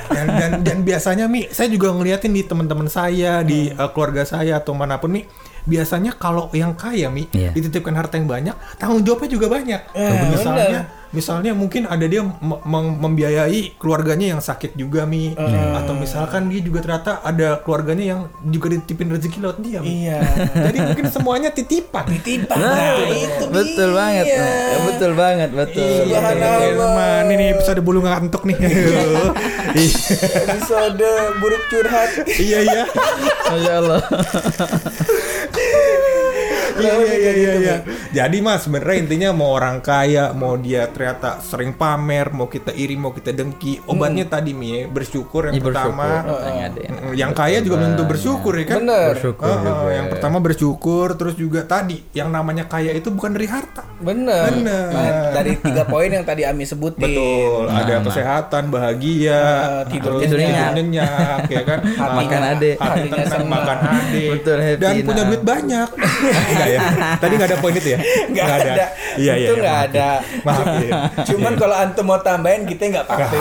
[0.08, 4.64] dan, dan dan biasanya mi saya juga ngeliatin di teman-teman saya di uh, keluarga saya
[4.64, 5.28] atau mana pun mi
[5.68, 7.52] biasanya kalau yang kaya mi Iya.
[7.52, 12.60] dititipkan harta yang banyak tanggung jawabnya juga banyak Eh, misalnya misalnya mungkin ada dia mem-
[12.62, 15.72] mem- membiayai keluarganya yang sakit juga mi Eh.
[15.74, 20.04] atau misalkan dia juga ternyata ada keluarganya yang juga dititipin rezeki lewat dia Mi.
[20.04, 20.20] Iya.
[20.68, 22.56] jadi mungkin semuanya titipan Titipan.
[22.56, 23.98] Nah, itu betul dia.
[23.98, 24.26] banget.
[24.30, 25.90] Nah, Betul banget, betul.
[26.02, 26.74] Subhanallah.
[26.74, 28.58] Teman, ini episode bulu ngantuk nih.
[29.68, 29.94] Iya.
[30.48, 31.06] Episode
[31.38, 32.10] buruk curhat.
[32.34, 32.84] iya iya.
[33.46, 34.00] Masya Allah.
[36.78, 37.54] Iya iya iya iya.
[37.58, 37.76] iya.
[38.14, 42.96] Jadi mas sebenarnya intinya mau orang kaya, mau dia ternyata sering pamer, mau kita iri,
[42.96, 45.94] mau kita dengki, obatnya tadi mi ya, bersyukur yang Ini bersyukur.
[45.94, 46.08] pertama.
[46.48, 46.92] Yang ada ya.
[46.92, 48.78] Mm, Yang kaya juga tentu bersyukur ya kan?
[48.82, 49.08] Bener.
[49.18, 49.90] Bersyukur ah, juga.
[49.92, 53.84] yang pertama bersyukur, terus juga tadi yang namanya kaya itu bukan dari harta.
[53.98, 54.54] Bener.
[54.54, 54.88] Bener.
[54.94, 57.02] Nah, dari tiga poin yang tadi Ami sebutin.
[57.02, 61.50] Betul, ada kesehatan, bahagia, Ah, tidur terus nyenyak.
[61.50, 61.80] ya kan?
[61.98, 62.72] Makan ade.
[63.48, 65.30] makan ade, Betul, dan punya nah.
[65.30, 65.90] duit banyak.
[66.70, 67.16] Enggak ya?
[67.22, 68.00] Tadi nggak ada poin itu ya?
[68.28, 68.74] Nggak ada.
[69.16, 69.48] Iya iya.
[69.48, 69.90] Itu iya, nggak maaf ya.
[69.90, 70.10] ada.
[70.44, 70.92] Maaf ya.
[71.26, 73.40] Cuman kalau antum mau tambahin kita nggak pakai.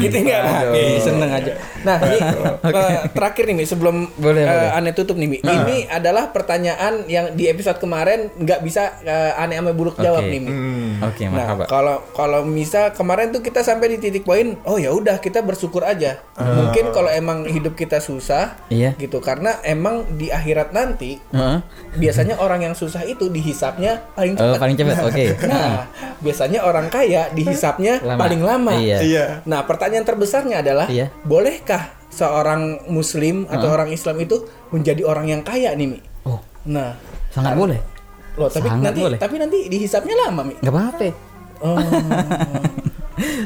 [0.00, 0.86] Kita nggak pakai.
[0.98, 1.52] Seneng aja.
[1.82, 2.18] Nah, ini
[2.80, 4.70] eh, terakhir nih Mi sebelum Boleh, eh, boleh.
[4.74, 5.38] aneh tutup nih Mi.
[5.38, 10.30] Ini adalah pertanyaan yang di episode kemarin nggak bisa eh, aneh sama buruk jawab Oke.
[10.30, 10.50] nih Mi.
[10.50, 10.92] Hmm.
[11.02, 11.64] Oke, Nah, marhaba.
[11.66, 15.82] kalau kalau misal kemarin tuh kita sampai di titik poin, oh ya udah kita bersyukur
[15.82, 16.20] aja.
[16.34, 18.94] Mungkin kalau emang hidup kita susah, Iya.
[18.96, 21.58] gitu karena emang di akhirat nanti Heeh.
[21.94, 24.58] biasanya orang yang susah itu dihisapnya paling Oh, cepat.
[24.58, 24.96] paling cepat.
[25.02, 25.24] Oke.
[25.44, 25.88] Nah,
[26.18, 28.20] biasanya orang kaya dihisapnya Lama.
[28.20, 28.72] paling lama.
[28.74, 28.98] Iya.
[29.00, 29.26] Iya.
[29.44, 31.08] Nah, pertanyaan terbesarnya adalah, Iya.
[31.22, 34.38] bolehkah seorang Muslim atau orang Islam itu
[34.68, 35.98] menjadi orang yang kaya nih, Mi?
[36.22, 36.94] Oh, Nah,
[37.30, 37.80] sangat boleh.
[38.34, 39.18] loh tapi Sangat nanti boleh.
[39.18, 40.54] tapi nanti dihisapnya lama, Mi.
[40.58, 41.08] Gak apa-apa.
[41.60, 41.78] Oh,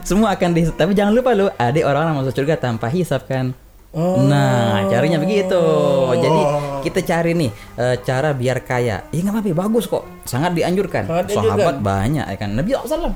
[0.01, 0.75] Semua akan dihisap.
[0.77, 3.53] Tapi jangan lupa lo, ada orang yang masuk surga tanpa hisap kan.
[3.89, 4.21] Oh.
[4.23, 5.61] Nah, caranya begitu.
[6.15, 6.41] Jadi
[6.81, 9.07] kita cari nih eh, cara biar kaya.
[9.09, 10.05] Ya nggak apa-apa, bagus kok.
[10.25, 11.05] Sangat dianjurkan.
[11.05, 11.31] Sangat.
[11.31, 12.53] Sahabat banyak ya kan.
[12.53, 13.13] Nabi SAW.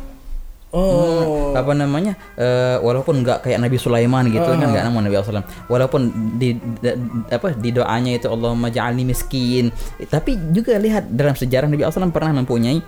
[0.72, 5.44] oh, apa namanya eh, walaupun nggak kayak Nabi Sulaiman gitu kan nggak nama Nabi SAW
[5.68, 6.01] walaupun
[6.40, 6.96] di da-
[7.29, 9.68] apa di doanya itu Allahumma ja'alni miskin
[10.09, 12.81] tapi juga lihat dalam sejarah Nabi SAW pernah mempunyai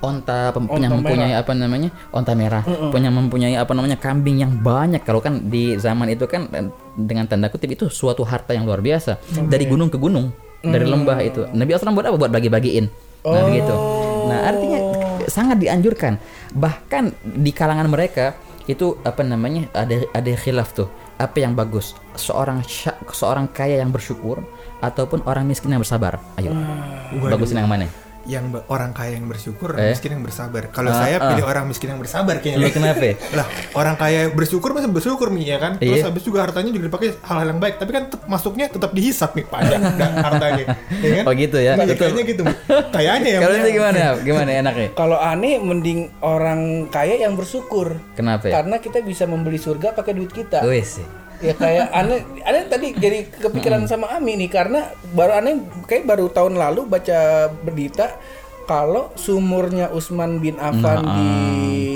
[0.00, 1.88] onta, pem- punya mempunyai apa namanya?
[2.10, 2.64] Onta merah.
[2.64, 3.96] Punya mempunyai apa namanya?
[4.00, 5.04] Kambing yang banyak.
[5.04, 8.80] Kalau kan di zaman itu kan eh, dengan tanda kutip itu suatu harta yang luar
[8.80, 9.20] biasa.
[9.46, 10.32] Dari gunung ke gunung.
[10.60, 11.48] Dari lembah itu.
[11.52, 12.16] Nabi SAW buat apa?
[12.16, 12.88] Buat bagi-bagiin.
[13.24, 13.74] Nah begitu.
[14.28, 14.78] Nah artinya
[15.28, 16.16] sangat dianjurkan.
[16.56, 18.36] Bahkan di kalangan mereka
[18.68, 19.68] itu apa namanya?
[19.76, 20.88] Ada ada khilaf tuh.
[21.20, 21.92] Apa yang bagus?
[22.16, 22.64] Seorang
[23.12, 24.40] seorang kaya yang bersyukur
[24.80, 26.16] ataupun orang miskin yang bersabar.
[26.40, 26.56] Ayo.
[27.20, 27.88] Bagusin yang mana
[28.30, 29.92] Yang orang kaya yang bersyukur, orang Eh?
[29.92, 30.70] miskin yang bersabar.
[30.70, 31.28] Kalau Ah, saya ah.
[31.28, 32.70] pilih orang miskin yang bersabar lu kayaknya.
[32.70, 36.06] kenapa lah orang kaya bersyukur masih bersyukur nih ya kan terus Iya.
[36.06, 39.44] habis juga hartanya juga dipakai hal-hal yang baik tapi kan tetap masuknya tetap dihisap nih
[39.44, 40.64] pajak dan hartanya
[41.02, 41.96] ya kan Oh gitu ya, betul.
[41.96, 42.42] kayaknya gitu
[42.88, 47.98] kayaknya ya kalau itu gimana gimana enaknya kalau aneh mending orang kaya yang bersyukur.
[48.12, 50.62] kenapa ya Karena kita bisa membeli surga pakai duit kita.
[50.62, 51.06] Wes sih
[51.40, 56.28] Ya kayak aneh, aneh tadi jadi kepikiran sama Ami nih karena baru aneh kayak baru
[56.28, 57.18] tahun lalu baca
[57.64, 58.12] berita
[58.64, 61.32] kalau sumurnya Utsman bin Affan Nah, di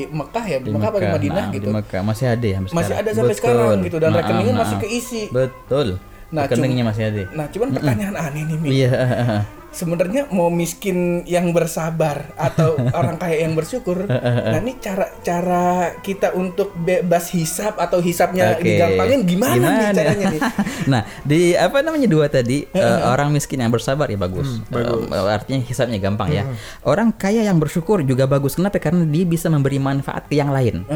[0.08, 1.66] Mekah ya, di Mekah apa di Mekah, Madinah nah, gitu.
[1.66, 2.98] di Mekah masih ada ya Masih sekarang?
[2.98, 3.38] ada sampai Betul.
[3.38, 5.22] sekarang gitu dan Nah, rekeningnya nah, masih keisi.
[5.30, 5.86] betul
[6.32, 8.68] Nah, rekeningnya masih ada Nah, cuman pertanyaan aneh nih, Mi.
[8.74, 8.90] iya
[9.74, 14.06] Sebenarnya mau miskin yang bersabar atau orang kaya yang bersyukur.
[14.06, 18.64] Nah, ini cara cara kita untuk bebas hisap atau hisapnya Oke.
[18.64, 20.42] digampangin gimana, nih caranya nih?
[20.92, 24.62] nah, di apa namanya dua tadi eh, orang miskin yang bersabar ya bagus.
[24.70, 26.46] Eh, artinya hisapnya gampang ya.
[26.86, 28.54] Orang kaya yang bersyukur juga bagus.
[28.54, 28.78] Kenapa?
[28.78, 30.86] Karena dia bisa memberi manfaat ke yang lain.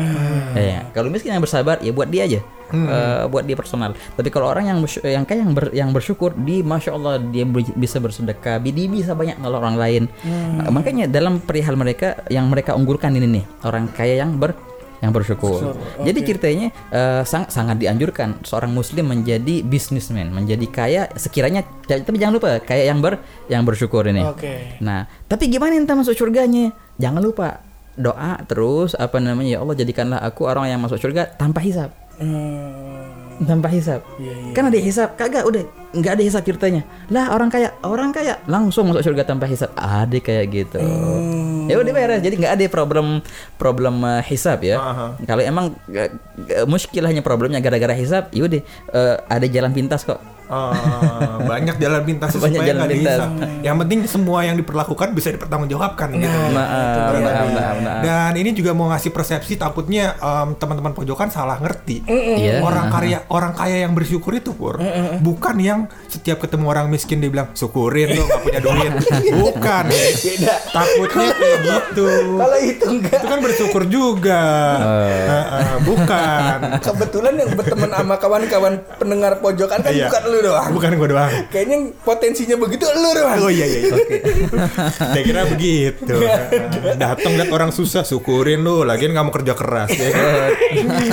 [0.55, 2.41] Ya, kalau miskin yang bersabar ya buat dia aja.
[2.71, 3.91] Eh, buat dia personal.
[4.13, 7.97] Tapi kalau orang yang yang kaya yang, ber- yang bersyukur, di masya Allah dia bisa
[7.97, 10.03] bersedekah, dia bisa banyak nolong orang lain.
[10.59, 14.53] Eh, makanya dalam perihal mereka yang mereka unggulkan ini nih orang kaya yang ber
[14.99, 15.63] yang bersyukur.
[16.03, 22.35] Jadi ceritanya eh, sang- sangat dianjurkan seorang muslim menjadi bisnismen, menjadi kaya sekiranya tapi jangan
[22.37, 24.27] lupa kaya yang ber yang bersyukur ini.
[24.27, 24.77] Oke.
[24.81, 26.75] Nah, tapi gimana entah masuk surganya?
[26.99, 27.63] Jangan lupa
[27.95, 31.91] doa terus apa namanya ya Allah jadikanlah aku orang yang masuk surga tanpa hisap.
[32.19, 33.47] Hmm.
[33.47, 34.03] Tanpa hisap.
[34.19, 34.51] Iya, iya.
[34.51, 35.63] Kan ada hisap, kagak udah
[35.95, 36.83] nggak ada hisap ceritanya.
[37.07, 39.71] Lah orang kaya, orang kaya langsung masuk surga tanpa hisap.
[39.79, 40.83] Ada kayak gitu.
[40.83, 41.71] Hmm.
[41.71, 42.19] Ya udah beres.
[42.19, 43.23] Jadi nggak ada problem
[43.55, 44.83] problem uh, hisap ya.
[44.83, 45.07] Aha.
[45.23, 46.11] Kalau emang uh,
[46.51, 50.19] uh, muskilahnya problemnya gara-gara hisap, ya udah uh, ada jalan pintas kok.
[50.49, 53.19] Eh, banyak jalan pintas Banyak supaya jalan nggak pintas.
[53.61, 56.25] Yang penting semua yang diperlakukan bisa dipertanggungjawabkan gitu.
[56.49, 57.53] Maaf, Kurang maaf, lebih.
[57.55, 58.01] maaf, maaf.
[58.01, 62.01] Dan ini juga mau ngasih persepsi takutnya em, teman-teman pojokan salah ngerti.
[62.09, 62.61] Iya.
[62.61, 64.81] Orang kaya orang kaya yang bersyukur itu pur
[65.21, 68.93] bukan yang setiap ketemu orang miskin dia bilang syukurin lo nggak punya duit.
[69.43, 69.85] bukan.
[69.89, 70.55] Beda.
[70.73, 72.07] Takutnya kayak gitu.
[72.35, 73.19] Kalau itu enggak.
[73.21, 74.43] Itu kan bersyukur juga.
[74.81, 76.59] Eh, eh, bukan.
[76.81, 80.09] Kebetulan yang berteman sama kawan-kawan pendengar pojokan kan Iya.
[80.09, 80.71] bukan lu doang.
[80.75, 81.33] Bukan gua doang.
[81.49, 83.39] Kayaknya potensinya begitu lu doang.
[83.45, 83.81] Oh iya iya.
[83.89, 83.97] iya.
[85.15, 86.17] Saya kira begitu.
[86.97, 90.51] Datang lihat orang susah syukurin lu, lagian nggak mau kerja keras ya kan.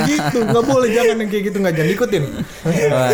[0.09, 2.23] gitu, nggak boleh jangan yang kayak gitu nggak jangan ikutin.
[2.65, 3.09] Wah.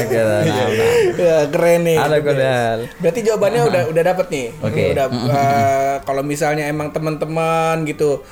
[1.18, 1.98] Ya, keren nih.
[1.98, 2.78] Ada godal.
[3.00, 4.48] Berarti jawabannya udah udah dapet nih.
[4.64, 4.84] Oke.
[4.96, 8.24] Udah eh, kalau misalnya emang teman-teman gitu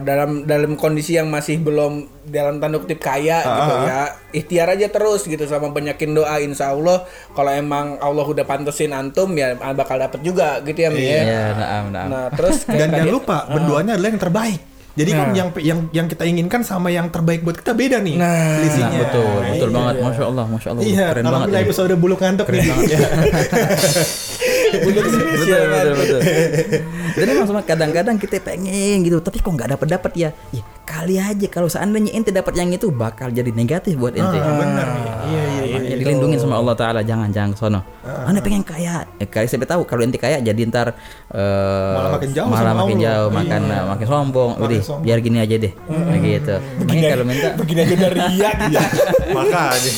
[0.00, 4.00] dalam dalam kondisi yang masih belum dalam tanda kutip kaya gitu ya
[4.32, 9.30] ikhtiar aja terus gitu sama banyakin doa insya Allah kalau emang Allah udah pantesin antum
[9.32, 11.20] ya bakal dapet juga gitu ya ya.
[11.22, 12.08] Iya, naam, naam.
[12.08, 14.60] Nah terus kayak Dan jangan tadi- lupa berdoanya adalah yang terbaik.
[14.96, 18.16] Jadi kan yang yang yang kita inginkan sama yang terbaik buat kita beda nih.
[18.16, 19.76] Nah, Nah, betul, betul Iya.
[19.76, 19.94] banget.
[20.00, 20.82] Masya Allah, masya Allah.
[20.82, 21.46] Iya, keren banget.
[21.46, 21.62] ini.
[21.62, 22.64] episode bulu ngantuk nih.
[22.64, 22.98] Iya.
[24.66, 25.70] Betul, kan.
[25.70, 26.20] betul, betul.
[27.16, 30.30] Dan emang kadang-kadang kita pengen gitu, tapi kok nggak dapat dapat ya.
[30.50, 30.62] Ya
[30.96, 34.32] kali aja kalau seandainya ente dapat yang itu bakal jadi negatif buat ente.
[34.34, 34.86] Ah, bener.
[34.88, 35.74] Iya, iya, iya.
[35.76, 37.80] Makanya dilindungin sama Allah Taala jangan jangan ke sono.
[38.06, 40.96] Anda pengen kaya, eh, kali saya tahu kalau ente kaya jadi ntar
[41.28, 43.06] eh, Malah makin jauh malah sama makin Allah.
[43.12, 43.80] jauh, makan Iya.
[43.84, 44.50] makin sombong.
[44.54, 45.04] Makin Udah, sombong.
[45.04, 46.54] biar gini aja deh, begitu.
[46.80, 48.82] Makanya kalau minta Begini aja udah ria kita.
[49.36, 49.92] Makanya.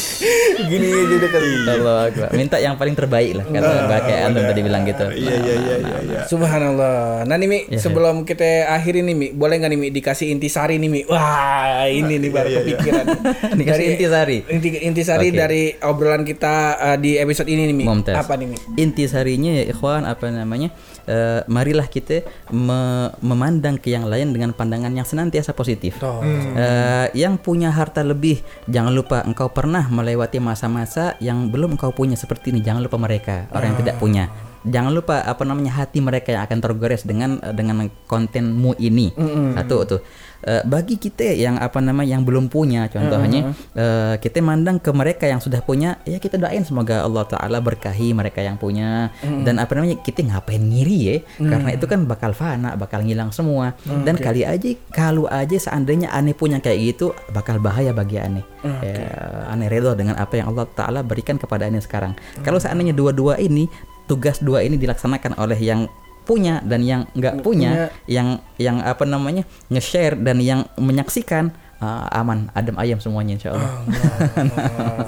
[0.59, 1.43] Begini aja udah kan.
[1.69, 2.29] Allah Akbar.
[2.33, 3.71] minta yang paling terbaik lah kata
[4.03, 5.05] kayak antum tadi bilang gitu.
[5.07, 5.97] Iya iya iya iya.
[6.03, 6.21] iya.
[6.27, 7.23] Subhanallah.
[7.23, 10.77] Nah nih Mi, Ya, sebelum kita akhiri nih Mi, boleh nggak nih Mi dikasih intisari
[10.77, 11.01] nih Mi?
[11.05, 13.05] Wah, ini nih baru kepikiran.
[13.59, 14.39] Dikasih intisari.
[14.49, 15.37] Inti, intisari Oke.
[15.37, 17.85] dari obrolan kita uh, di episode ini nih Mi.
[17.85, 18.17] Mumtaz.
[18.19, 18.57] Apa nih Mi?
[18.81, 20.73] Inti sarinya ya ikhwan apa namanya?
[21.09, 22.23] eh, marilah kita
[22.53, 25.97] me- memandang ke yang lain dengan pandangan yang senantiasa positif.
[26.05, 26.21] Oh.
[26.23, 32.15] Eh, yang punya harta lebih, jangan lupa engkau pernah melewati masa-masa yang belum engkau punya
[32.15, 32.61] seperti ini.
[32.61, 34.29] Jangan lupa mereka orang yang tidak punya.
[34.67, 39.15] Jangan lupa apa namanya hati mereka yang akan tergores dengan dengan kontenmu ini.
[39.55, 40.01] Satu tuh.
[40.39, 45.27] Eh, bagi kita yang apa namanya yang belum punya contohnya eh, kita mandang ke mereka
[45.27, 49.11] yang sudah punya ya kita doain semoga Allah taala berkahi mereka yang punya.
[49.23, 51.17] Dan apa namanya kita ngapain ngiri ya?
[51.43, 53.75] Karena itu kan bakal fana bakal ngilang semua.
[53.83, 58.47] Dan kali aja kalau aja seandainya aneh punya kayak gitu bakal bahaya bagi aneh.
[58.63, 59.11] Ya,
[59.51, 62.15] aneh redho dengan apa yang Allah taala berikan kepada aneh sekarang.
[62.47, 63.67] Kalau seandainya dua-dua ini
[64.09, 65.87] tugas dua ini dilaksanakan oleh yang
[66.25, 72.53] punya dan yang nggak punya, yang yang apa namanya nge-share dan yang menyaksikan ah, aman
[72.53, 73.71] adem ayam semuanya insya Allah.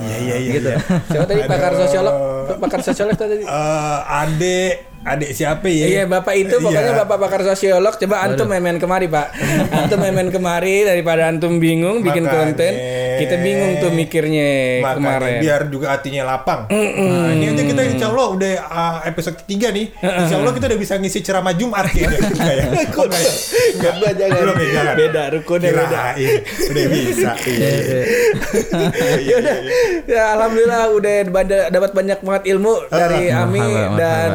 [0.01, 0.53] Iya iya iya.
[0.57, 0.69] gitu.
[0.73, 0.81] iya.
[1.13, 2.15] Siapa tadi pakar sosiolog?
[2.57, 3.45] Pakar sosiolog tadi.
[3.45, 5.87] Eh, adek adek siapa ya?
[5.87, 7.01] Iya bapak itu pokoknya Iya.
[7.01, 9.33] bapak pakar sosiolog coba antum main kemari pak
[9.73, 12.37] antum main kemari daripada antum bingung bikin Makanya.
[12.53, 12.73] konten
[13.17, 14.49] kita bingung tuh mikirnya
[14.81, 16.69] Makanya kemarin biar juga hatinya lapang.
[16.69, 19.93] Nah, ini aja kita insya Allah udah uh, episode ketiga nih.
[19.95, 22.09] Insya Allah kita udah bisa ngisi ceramah Jumat ya.
[22.51, 22.67] Ya?
[22.91, 23.33] Oh, enggak ya?
[23.71, 24.37] Enggak, enggak, jangan.
[24.37, 24.95] Belum ya, jangan.
[24.97, 26.01] Beda, rukunnya beda.
[26.67, 27.31] Udah bisa.
[27.41, 27.71] Iya.
[29.21, 29.57] ya udah
[30.13, 31.15] ya alhamdulillah udah
[31.71, 33.63] dapat banyak banget ilmu dari Ami
[33.95, 34.31] dan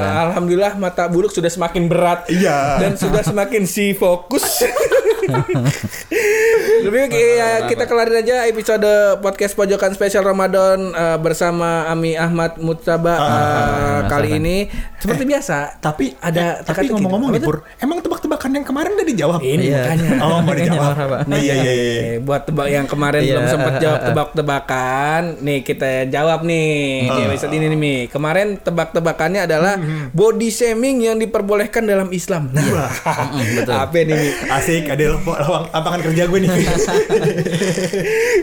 [0.00, 0.24] salam.
[0.28, 2.78] alhamdulillah mata buluk sudah semakin berat Iya.
[2.78, 4.62] dan sudah semakin si fokus
[6.84, 8.86] lebih baik ya kita kelarin aja episode
[9.18, 14.56] podcast pojokan spesial Ramadan eh, bersama Ami Ahmad Mutaba eh, kali ini
[14.98, 16.92] seperti biasa Tapi ada eh, tapi teka-teki.
[16.92, 17.42] ngomong-ngomong nih?
[17.42, 19.40] Pur, emang tebak-tebakan yang kemarin udah dijawab?
[19.40, 19.82] ini Iya.
[19.84, 20.90] makanya Oh, mau dijawab.
[20.90, 21.18] Marhaba.
[21.24, 21.92] Nih, iya iya iya.
[21.98, 24.06] Eh, buat tebak yang kemarin Iya, belum sempat eh, jawab eh, eh.
[24.10, 26.68] tebak-tebakan, nih kita jawab nih
[27.06, 27.94] di episode ini nih Mi.
[28.08, 29.74] Kemarin tebak-tebakannya adalah
[30.10, 32.50] body shaming yang diperbolehkan dalam Islam.
[32.50, 32.90] Nah,
[33.54, 33.74] betul.
[33.74, 34.28] apa nih Mi?
[34.50, 36.50] Asik, ada lawang lapangan kerja gue nih.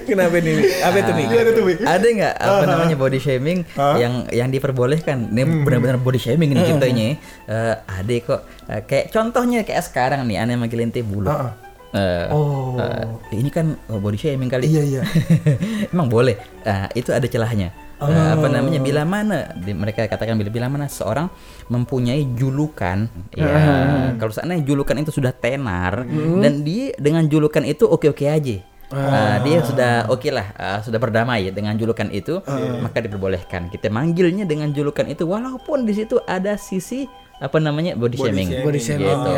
[0.07, 0.63] Kenapa nih Mi?
[0.79, 1.11] Apa itu
[1.51, 1.73] tuh, Mi?
[1.77, 3.97] Ada nggak apa namanya body shaming Ah.
[3.97, 5.29] yang yang diperbolehkan?
[5.29, 7.07] Ini benar-benar body shaming ini kitanya.
[7.45, 8.41] Eh, ada kok.
[8.65, 11.27] Eh, kayak contohnya kayak sekarang nih aneh manggil ente bulu.
[11.27, 11.51] Ah, ah.
[11.95, 12.75] Eh, Oh.
[12.75, 14.67] eh, ini kan oh, body shaming kali.
[14.67, 15.01] Iya, iya.
[15.95, 16.35] Emang boleh.
[16.61, 17.71] Ah, itu ada celahnya.
[17.95, 18.83] Eh, apa namanya?
[18.83, 21.31] Bila mana di- mereka katakan bila bila mana seorang
[21.65, 23.47] mempunyai julukan, ya
[24.19, 26.03] kalau seandainya julukan itu sudah tenar
[26.37, 28.59] dan dia dengan julukan itu oke-oke aja.
[28.85, 32.37] Ah, dia sudah oke lah, ah, sudah berdamai dengan julukan itu,
[32.77, 33.67] maka diperbolehkan.
[33.67, 38.49] Kita manggilnya dengan julukan itu, walaupun di situ ada sisi apa namanya body, shaming.
[38.63, 39.31] Body shaming, Gitu.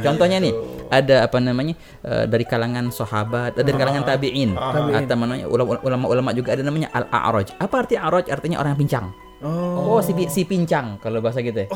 [0.00, 0.54] Contohnya nih
[0.88, 6.54] ada apa namanya eh, dari kalangan sahabat, dari kalangan tabiin, atau namanya ulama- ulama-ulama juga
[6.54, 7.58] ada namanya al-a'raj.
[7.58, 8.26] Apa arti a'raj?
[8.28, 9.06] Artinya orang yang pincang.
[9.40, 11.66] Oh, si, pi- si pincang kalau bahasa gitu ya.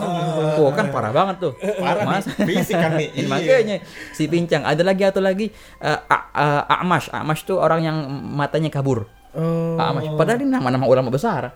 [0.61, 1.53] Oh, kan parah banget tuh.
[1.57, 2.29] Parah Mas.
[2.29, 3.09] nih, fisik kan nih.
[3.17, 3.29] Ini Iya.
[3.33, 3.77] makanya
[4.13, 4.69] si pincang.
[4.69, 5.49] Ada lagi atau lagi
[5.81, 7.09] eh, a- eh, A'mash.
[7.09, 7.97] A'mash tuh orang yang
[8.37, 9.09] matanya kabur.
[9.35, 9.77] Oh.
[9.77, 10.15] A'mash.
[10.15, 11.51] Padahal ini nama-nama ulama besar.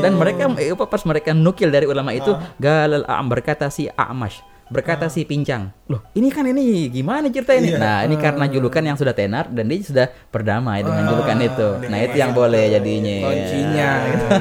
[0.00, 4.53] Dan mereka eh, pas mereka nukil dari ulama itu galal a'am berkata si A'mash.
[4.64, 5.68] Berkata si pincang.
[5.84, 7.76] Loh, ini kan ini gimana cerita ini?
[7.76, 11.68] Nah, ini karena julukan yang sudah tenar dan dia sudah berdamai dengan julukan itu.
[11.84, 13.16] Nah, itu yang boleh jadinya.
[13.28, 13.90] Kuncinya.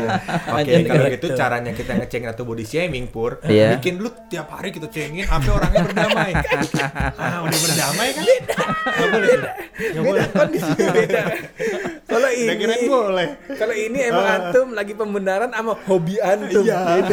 [0.56, 0.88] Oke, Lanjut.
[0.88, 3.76] kalau gitu caranya kita ngecengin atau body shaming pur, Iya.
[3.76, 6.32] bikin lu tiap hari kita cengin sampai orangnya berdamai.
[7.20, 8.24] ah, udah berdamai kan?
[8.24, 9.32] Nggak boleh.
[9.76, 10.24] Nggak boleh.
[10.32, 11.22] Kondisi beda.
[12.08, 13.28] Kalau ini boleh.
[13.58, 16.64] kalau ini emang antum lagi pembenaran sama hobi antum.
[16.64, 17.04] Iya.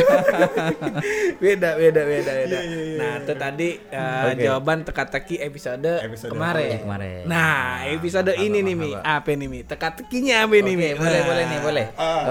[1.42, 2.58] Beda beda beda beda.
[2.62, 4.40] iya, Nah, itu tadi uh, Oke.
[4.40, 6.78] jawaban teka-teki episode, Episode kemarin.
[6.78, 7.22] kemarin.
[7.26, 9.60] Nah, episode ini nih Mi, apa nih Mi?
[9.62, 10.88] Teka-tekinya apa nih Mi?
[10.94, 11.26] Boleh Nah.
[11.26, 11.86] boleh nih boleh.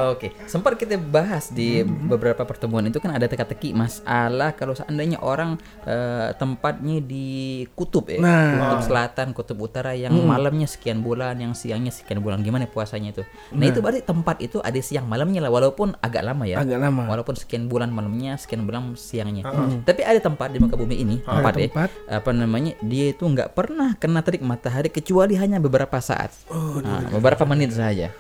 [0.10, 5.60] Oke, sempat kita bahas di beberapa pertemuan itu kan ada teka-teki masalah kalau seandainya orang
[5.84, 7.28] eh, tempatnya di
[7.74, 8.56] kutub ya, Nah.
[8.58, 13.24] kutub selatan, kutub utara yang malamnya sekian bulan, yang siangnya sekian bulan, gimana puasanya itu?
[13.52, 16.62] Nah, itu berarti tempat itu ada siang malamnya lah, walaupun agak lama ya.
[16.62, 17.10] Agak lama.
[17.10, 19.44] Walaupun sekian bulan malamnya, sekian bulan siangnya.
[19.82, 21.90] Tapi ada tempat di muka bumi ini, tempat ya, tempat.
[22.06, 22.76] apa namanya?
[22.84, 28.12] Dia itu nggak pernah kena terik matahari kecuali hanya beberapa saat, Nah, beberapa menit saja.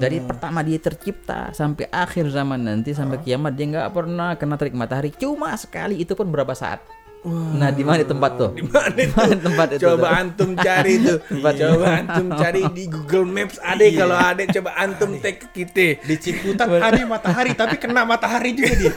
[0.00, 4.72] Dari pertama dia tercipta sampai akhir zaman nanti sampai kiamat dia nggak pernah kena terik
[4.72, 6.80] matahari cuma sekali itu pun berapa saat.
[7.22, 8.50] Nah di mana tempat tuh?
[8.58, 9.14] Di Mana itu?
[9.38, 9.82] tempat itu?
[9.84, 10.18] Coba tuh?
[10.18, 11.18] antum cari tuh.
[11.62, 16.02] coba antum cari di Google Maps ada kalau ada coba antum tag ke kita.
[16.02, 18.92] Di Ciputat ada matahari tapi kena matahari juga dia.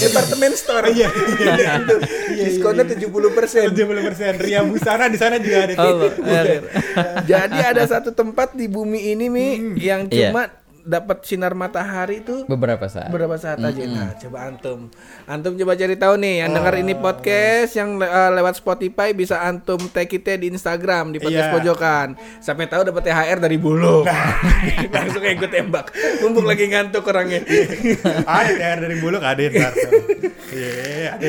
[0.00, 0.88] Departemen store.
[0.90, 1.08] Iya.
[2.40, 3.76] Diskonnya 70%.
[3.76, 5.74] 70% Ria Busana di sana juga ada.
[5.76, 6.60] Oh, iya.
[7.22, 10.32] Jadi ada satu tempat di bumi ini Mi yang Iya.
[10.32, 10.48] cuma
[10.90, 13.08] dapat sinar matahari itu beberapa saat.
[13.08, 13.78] berapa saat aja.
[13.80, 14.90] Nah, coba antum.
[15.24, 19.38] Antum coba cari tahu nih yang dengar ini podcast yang le- uh, lewat Spotify bisa
[19.38, 21.54] antum tag kita di Instagram di podcast Iya.
[21.54, 22.08] pojokan.
[22.38, 24.02] Sampai tahu dapat THR dari bulu.
[24.90, 25.86] Langsung kayak gue tembak.
[26.18, 27.46] Mumpung lagi ngantuk orangnya.
[28.26, 29.72] ada THR dari Bulog ada ntar.
[30.50, 30.70] Iya,
[31.14, 31.28] ada.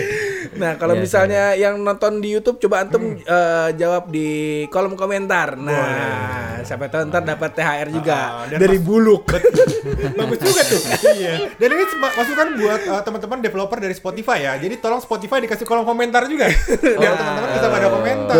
[0.57, 4.29] Nah, kalau Iya, misalnya yang nonton di YouTube coba antum uh, jawab di
[4.67, 5.53] kolom komentar.
[5.55, 9.29] Nah, siapa tahu ntar dapat THR juga Ah, dan dari buluk.
[10.19, 10.81] Bagus juga tuh.
[11.17, 11.51] iya.
[11.59, 14.53] Dan ini masukan buat uh, teman-teman developer dari Spotify ya.
[14.57, 16.49] Jadi tolong Spotify dikasih kolom komentar juga.
[17.01, 18.37] Biar teman-teman bisa pada komentar.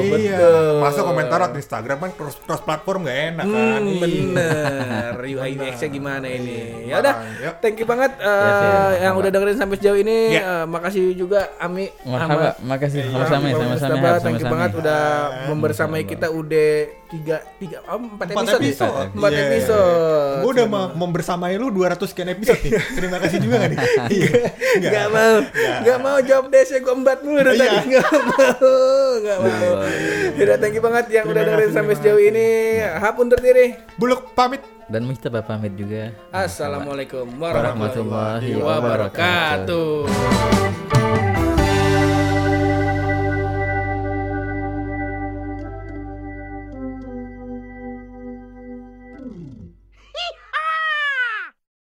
[0.00, 0.38] Iya.
[0.78, 3.78] Masa komentar di Instagram kan cross, cross platform gak enak kan.
[3.78, 4.00] Hmm, Iya.
[4.00, 5.12] bener.
[5.20, 6.86] UI UX-nya gimana ini?
[6.86, 7.14] Ya udah,
[7.58, 10.18] thank you banget uh, Yes, yes, yang udah dengerin sampai sejauh ini.
[10.32, 10.42] Ya.
[10.42, 14.08] Uh, makasih juga Ami Marhaba, makasih sama-sama sama-sama.
[14.18, 15.02] Thank you banget udah
[15.48, 16.70] membersamai kita udah
[17.08, 18.68] tiga tiga oh, empat, Empat episode, ya?
[18.68, 19.08] episode.
[19.16, 19.42] empat Iya.
[19.48, 20.38] episode.
[20.38, 22.72] Gue udah mau membersamai lu 200 sekian episode nih.
[23.00, 23.78] Terima kasih juga gak nih?
[24.78, 24.90] Iya.
[24.92, 25.34] Gak mau,
[25.82, 27.64] gak mau jawab DC gue embat mulu dari Iya.
[27.64, 27.88] tadi.
[27.96, 29.72] Gak mau, gak mau.
[30.38, 32.78] Udah thank you banget yang udah dengerin sampai sejauh ini.
[32.82, 33.74] Hap undur diri.
[33.98, 34.62] Buluk pamit.
[34.88, 36.16] Dan Mustafa pamit juga.
[36.32, 39.20] Assalamualaikum Warahmatullahi warahmatullahi
[40.08, 41.57] wabarakatuh.